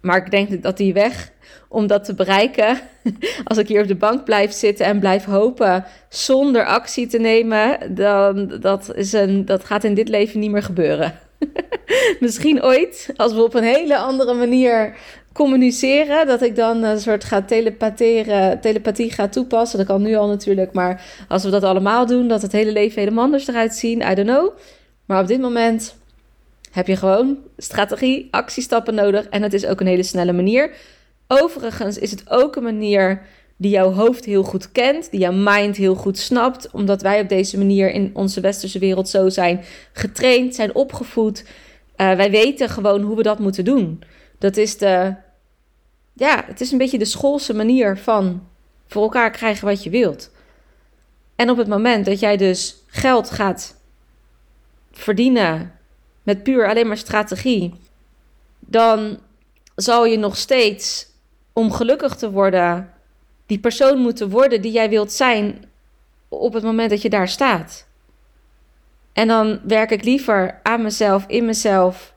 Maar 0.00 0.16
ik 0.16 0.30
denk 0.30 0.62
dat 0.62 0.76
die 0.76 0.92
weg 0.92 1.30
om 1.68 1.86
dat 1.86 2.04
te 2.04 2.14
bereiken. 2.14 2.80
Als 3.44 3.58
ik 3.58 3.68
hier 3.68 3.82
op 3.82 3.88
de 3.88 3.94
bank 3.94 4.24
blijf 4.24 4.52
zitten 4.52 4.86
en 4.86 5.00
blijf 5.00 5.24
hopen 5.24 5.84
zonder 6.08 6.64
actie 6.64 7.06
te 7.06 7.18
nemen, 7.18 7.94
dan 7.94 8.58
dat, 8.60 8.94
is 8.94 9.12
een, 9.12 9.44
dat 9.44 9.64
gaat 9.64 9.84
in 9.84 9.94
dit 9.94 10.08
leven 10.08 10.40
niet 10.40 10.50
meer 10.50 10.62
gebeuren. 10.62 11.18
Misschien 12.20 12.62
ooit, 12.62 13.12
als 13.16 13.32
we 13.32 13.42
op 13.42 13.54
een 13.54 13.64
hele 13.64 13.96
andere 13.96 14.34
manier 14.34 14.96
communiceren. 15.34 16.26
Dat 16.26 16.42
ik 16.42 16.56
dan 16.56 16.82
een 16.82 17.00
soort 17.00 17.24
ga 17.24 17.42
telepathie 18.60 19.10
ga 19.10 19.28
toepassen. 19.28 19.78
Dat 19.78 19.86
kan 19.86 20.02
nu 20.02 20.14
al 20.14 20.28
natuurlijk. 20.28 20.72
Maar 20.72 21.24
als 21.28 21.44
we 21.44 21.50
dat 21.50 21.62
allemaal 21.62 22.06
doen, 22.06 22.28
dat 22.28 22.42
het 22.42 22.52
hele 22.52 22.72
leven 22.72 23.00
helemaal 23.00 23.24
anders 23.24 23.48
eruit 23.48 23.74
zien. 23.74 24.00
I 24.00 24.14
don't 24.14 24.28
know. 24.28 24.50
Maar 25.04 25.20
op 25.20 25.26
dit 25.26 25.40
moment 25.40 25.96
heb 26.70 26.86
je 26.86 26.96
gewoon 26.96 27.38
strategie, 27.56 28.28
actiestappen 28.30 28.94
nodig. 28.94 29.26
En 29.28 29.42
het 29.42 29.52
is 29.52 29.66
ook 29.66 29.80
een 29.80 29.86
hele 29.86 30.02
snelle 30.02 30.32
manier. 30.32 30.70
Overigens 31.28 31.98
is 31.98 32.10
het 32.10 32.30
ook 32.30 32.56
een 32.56 32.62
manier 32.62 33.22
die 33.56 33.70
jouw 33.70 33.92
hoofd 33.92 34.24
heel 34.24 34.42
goed 34.42 34.72
kent, 34.72 35.10
die 35.10 35.20
jouw 35.20 35.32
mind 35.32 35.76
heel 35.76 35.94
goed 35.94 36.18
snapt, 36.18 36.70
omdat 36.72 37.02
wij 37.02 37.20
op 37.20 37.28
deze 37.28 37.58
manier 37.58 37.90
in 37.90 38.10
onze 38.14 38.40
westerse 38.40 38.78
wereld 38.78 39.08
zo 39.08 39.28
zijn 39.28 39.60
getraind, 39.92 40.54
zijn 40.54 40.74
opgevoed. 40.74 41.44
Uh, 41.96 42.12
wij 42.16 42.30
weten 42.30 42.68
gewoon 42.68 43.02
hoe 43.02 43.16
we 43.16 43.22
dat 43.22 43.38
moeten 43.38 43.64
doen. 43.64 44.02
Dat 44.38 44.56
is 44.56 44.78
de, 44.78 45.14
ja, 46.14 46.44
het 46.46 46.60
is 46.60 46.72
een 46.72 46.78
beetje 46.78 46.98
de 46.98 47.04
schoolse 47.04 47.54
manier 47.54 47.98
van 47.98 48.48
voor 48.86 49.02
elkaar 49.02 49.30
krijgen 49.30 49.66
wat 49.66 49.82
je 49.82 49.90
wilt. 49.90 50.30
En 51.36 51.50
op 51.50 51.56
het 51.56 51.68
moment 51.68 52.04
dat 52.04 52.20
jij 52.20 52.36
dus 52.36 52.76
geld 52.86 53.30
gaat 53.30 53.80
verdienen 54.92 55.78
met 56.22 56.42
puur 56.42 56.68
alleen 56.68 56.86
maar 56.86 56.96
strategie, 56.96 57.74
dan 58.58 59.18
zal 59.74 60.04
je 60.04 60.18
nog 60.18 60.36
steeds, 60.36 61.06
om 61.52 61.72
gelukkig 61.72 62.16
te 62.16 62.30
worden, 62.30 62.92
die 63.46 63.58
persoon 63.58 63.98
moeten 63.98 64.30
worden 64.30 64.62
die 64.62 64.72
jij 64.72 64.88
wilt 64.88 65.12
zijn 65.12 65.64
op 66.28 66.52
het 66.52 66.62
moment 66.62 66.90
dat 66.90 67.02
je 67.02 67.10
daar 67.10 67.28
staat. 67.28 67.86
En 69.12 69.28
dan 69.28 69.60
werk 69.64 69.90
ik 69.90 70.04
liever 70.04 70.60
aan 70.62 70.82
mezelf, 70.82 71.24
in 71.26 71.44
mezelf, 71.44 72.14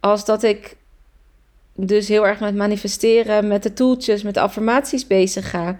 als 0.00 0.24
dat 0.24 0.42
ik 0.42 0.76
dus 1.76 2.08
heel 2.08 2.26
erg 2.26 2.40
met 2.40 2.54
manifesteren, 2.54 3.48
met 3.48 3.62
de 3.62 3.72
toeltjes, 3.72 4.22
met 4.22 4.34
de 4.34 4.40
affirmaties 4.40 5.06
bezig 5.06 5.50
ga. 5.50 5.78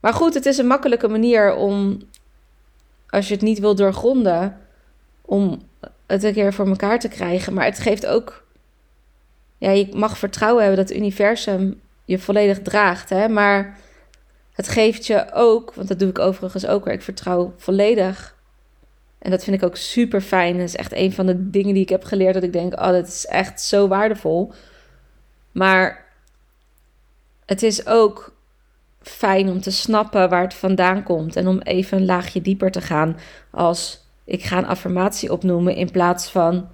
Maar 0.00 0.12
goed, 0.12 0.34
het 0.34 0.46
is 0.46 0.58
een 0.58 0.66
makkelijke 0.66 1.08
manier 1.08 1.54
om, 1.54 1.98
als 3.08 3.28
je 3.28 3.34
het 3.34 3.42
niet 3.42 3.58
wil 3.58 3.74
doorgronden, 3.74 4.60
om 5.22 5.62
het 6.06 6.22
een 6.22 6.32
keer 6.32 6.52
voor 6.52 6.66
elkaar 6.66 6.98
te 6.98 7.08
krijgen. 7.08 7.52
Maar 7.54 7.64
het 7.64 7.78
geeft 7.78 8.06
ook, 8.06 8.44
ja, 9.58 9.70
je 9.70 9.88
mag 9.92 10.18
vertrouwen 10.18 10.62
hebben 10.62 10.80
dat 10.80 10.88
het 10.88 10.98
universum 10.98 11.80
je 12.04 12.18
volledig 12.18 12.62
draagt. 12.62 13.08
Hè? 13.08 13.28
Maar 13.28 13.78
het 14.52 14.68
geeft 14.68 15.06
je 15.06 15.32
ook, 15.32 15.74
want 15.74 15.88
dat 15.88 15.98
doe 15.98 16.08
ik 16.08 16.18
overigens 16.18 16.66
ook, 16.66 16.86
ik 16.86 17.02
vertrouw 17.02 17.54
volledig 17.56 18.35
en 19.18 19.30
dat 19.30 19.44
vind 19.44 19.56
ik 19.56 19.62
ook 19.62 19.76
super 19.76 20.20
fijn. 20.20 20.56
Dat 20.56 20.66
is 20.66 20.76
echt 20.76 20.92
een 20.92 21.12
van 21.12 21.26
de 21.26 21.50
dingen 21.50 21.74
die 21.74 21.82
ik 21.82 21.88
heb 21.88 22.04
geleerd. 22.04 22.34
Dat 22.34 22.42
ik 22.42 22.52
denk, 22.52 22.72
oh, 22.72 22.86
dat 22.86 23.06
is 23.06 23.26
echt 23.26 23.60
zo 23.60 23.88
waardevol. 23.88 24.52
Maar 25.52 26.04
het 27.46 27.62
is 27.62 27.86
ook 27.86 28.34
fijn 29.00 29.48
om 29.48 29.60
te 29.60 29.70
snappen 29.70 30.28
waar 30.28 30.42
het 30.42 30.54
vandaan 30.54 31.02
komt. 31.02 31.36
En 31.36 31.46
om 31.46 31.58
even 31.58 31.98
een 31.98 32.04
laagje 32.04 32.42
dieper 32.42 32.70
te 32.70 32.80
gaan. 32.80 33.16
Als 33.50 34.04
ik 34.24 34.44
ga 34.44 34.58
een 34.58 34.66
affirmatie 34.66 35.32
opnoemen 35.32 35.74
in 35.74 35.90
plaats 35.90 36.30
van, 36.30 36.68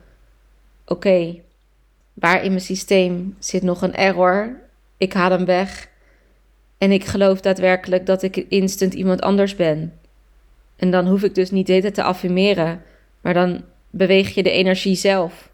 oké, 0.86 1.40
waar 2.12 2.42
in 2.42 2.50
mijn 2.50 2.64
systeem 2.64 3.36
zit 3.38 3.62
nog 3.62 3.82
een 3.82 3.94
error. 3.94 4.60
Ik 4.96 5.12
haal 5.12 5.30
hem 5.30 5.44
weg. 5.44 5.88
En 6.78 6.92
ik 6.92 7.04
geloof 7.04 7.40
daadwerkelijk 7.40 8.06
dat 8.06 8.22
ik 8.22 8.36
instant 8.36 8.94
iemand 8.94 9.20
anders 9.20 9.56
ben. 9.56 9.92
En 10.82 10.90
dan 10.90 11.06
hoef 11.06 11.22
ik 11.22 11.34
dus 11.34 11.50
niet 11.50 11.66
dit 11.66 11.94
te 11.94 12.02
affirmeren, 12.02 12.82
maar 13.20 13.34
dan 13.34 13.64
beweeg 13.90 14.34
je 14.34 14.42
de 14.42 14.50
energie 14.50 14.94
zelf. 14.94 15.50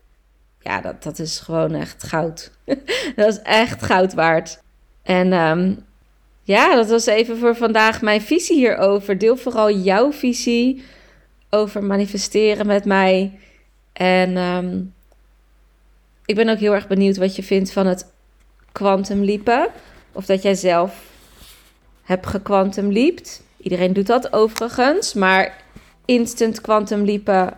Ja, 0.61 0.81
dat, 0.81 1.03
dat 1.03 1.19
is 1.19 1.39
gewoon 1.39 1.75
echt 1.75 2.03
goud. 2.03 2.51
dat 3.17 3.29
is 3.29 3.41
echt 3.43 3.83
goud 3.83 4.15
waard. 4.15 4.63
En 5.03 5.33
um, 5.33 5.85
ja, 6.43 6.75
dat 6.75 6.89
was 6.89 7.07
even 7.07 7.39
voor 7.39 7.57
vandaag 7.57 8.03
mijn 8.03 8.21
visie 8.21 8.57
hierover. 8.57 9.19
Deel 9.19 9.37
vooral 9.37 9.71
jouw 9.71 10.13
visie 10.13 10.85
over 11.51 11.85
manifesteren 11.85 12.67
met 12.67 12.85
mij. 12.85 13.39
En 13.93 14.37
um, 14.37 14.95
ik 16.25 16.35
ben 16.35 16.49
ook 16.49 16.59
heel 16.59 16.75
erg 16.75 16.87
benieuwd 16.87 17.17
wat 17.17 17.37
je 17.37 17.43
vindt 17.43 17.73
van 17.73 17.87
het 17.87 18.07
kwantumliepen. 18.73 19.69
Of 20.13 20.27
dat 20.27 20.43
jij 20.43 20.55
zelf 20.55 21.03
hebt 22.03 22.27
gekwantumliept. 22.27 23.47
Iedereen 23.59 23.93
doet 23.93 24.07
dat 24.07 24.33
overigens, 24.33 25.15
maar 25.15 25.57
instant 26.05 26.61
quantum 26.61 27.03
liepen 27.03 27.57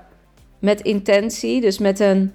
met 0.59 0.81
intentie, 0.81 1.61
dus 1.61 1.79
met 1.79 2.01
een 2.01 2.33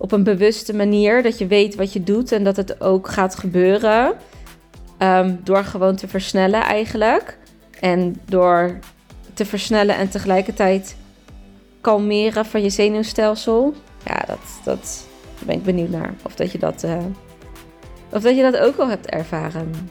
op 0.00 0.12
een 0.12 0.22
bewuste 0.22 0.74
manier 0.74 1.22
dat 1.22 1.38
je 1.38 1.46
weet 1.46 1.74
wat 1.74 1.92
je 1.92 2.02
doet 2.02 2.32
en 2.32 2.44
dat 2.44 2.56
het 2.56 2.80
ook 2.80 3.08
gaat 3.08 3.34
gebeuren. 3.34 4.14
Ehm, 4.98 5.36
door 5.44 5.64
gewoon 5.64 5.96
te 5.96 6.08
versnellen 6.08 6.62
eigenlijk. 6.62 7.38
En 7.80 8.20
door 8.24 8.78
te 9.34 9.44
versnellen 9.44 9.96
en 9.96 10.08
tegelijkertijd 10.08 10.96
kalmeren 11.80 12.46
van 12.46 12.62
je 12.62 12.70
zenuwstelsel. 12.70 13.74
Ja, 14.04 14.24
dat, 14.26 14.60
dat 14.64 15.06
ben 15.46 15.54
ik 15.54 15.62
benieuwd 15.62 15.90
naar. 15.90 16.14
Of 16.22 16.34
dat 16.34 16.52
je 16.52 16.58
dat 16.58 16.84
uh, 16.84 16.98
Of 18.12 18.22
dat 18.22 18.36
je 18.36 18.42
dat 18.42 18.56
ook 18.56 18.76
al 18.76 18.88
hebt 18.88 19.06
ervaren. 19.06 19.90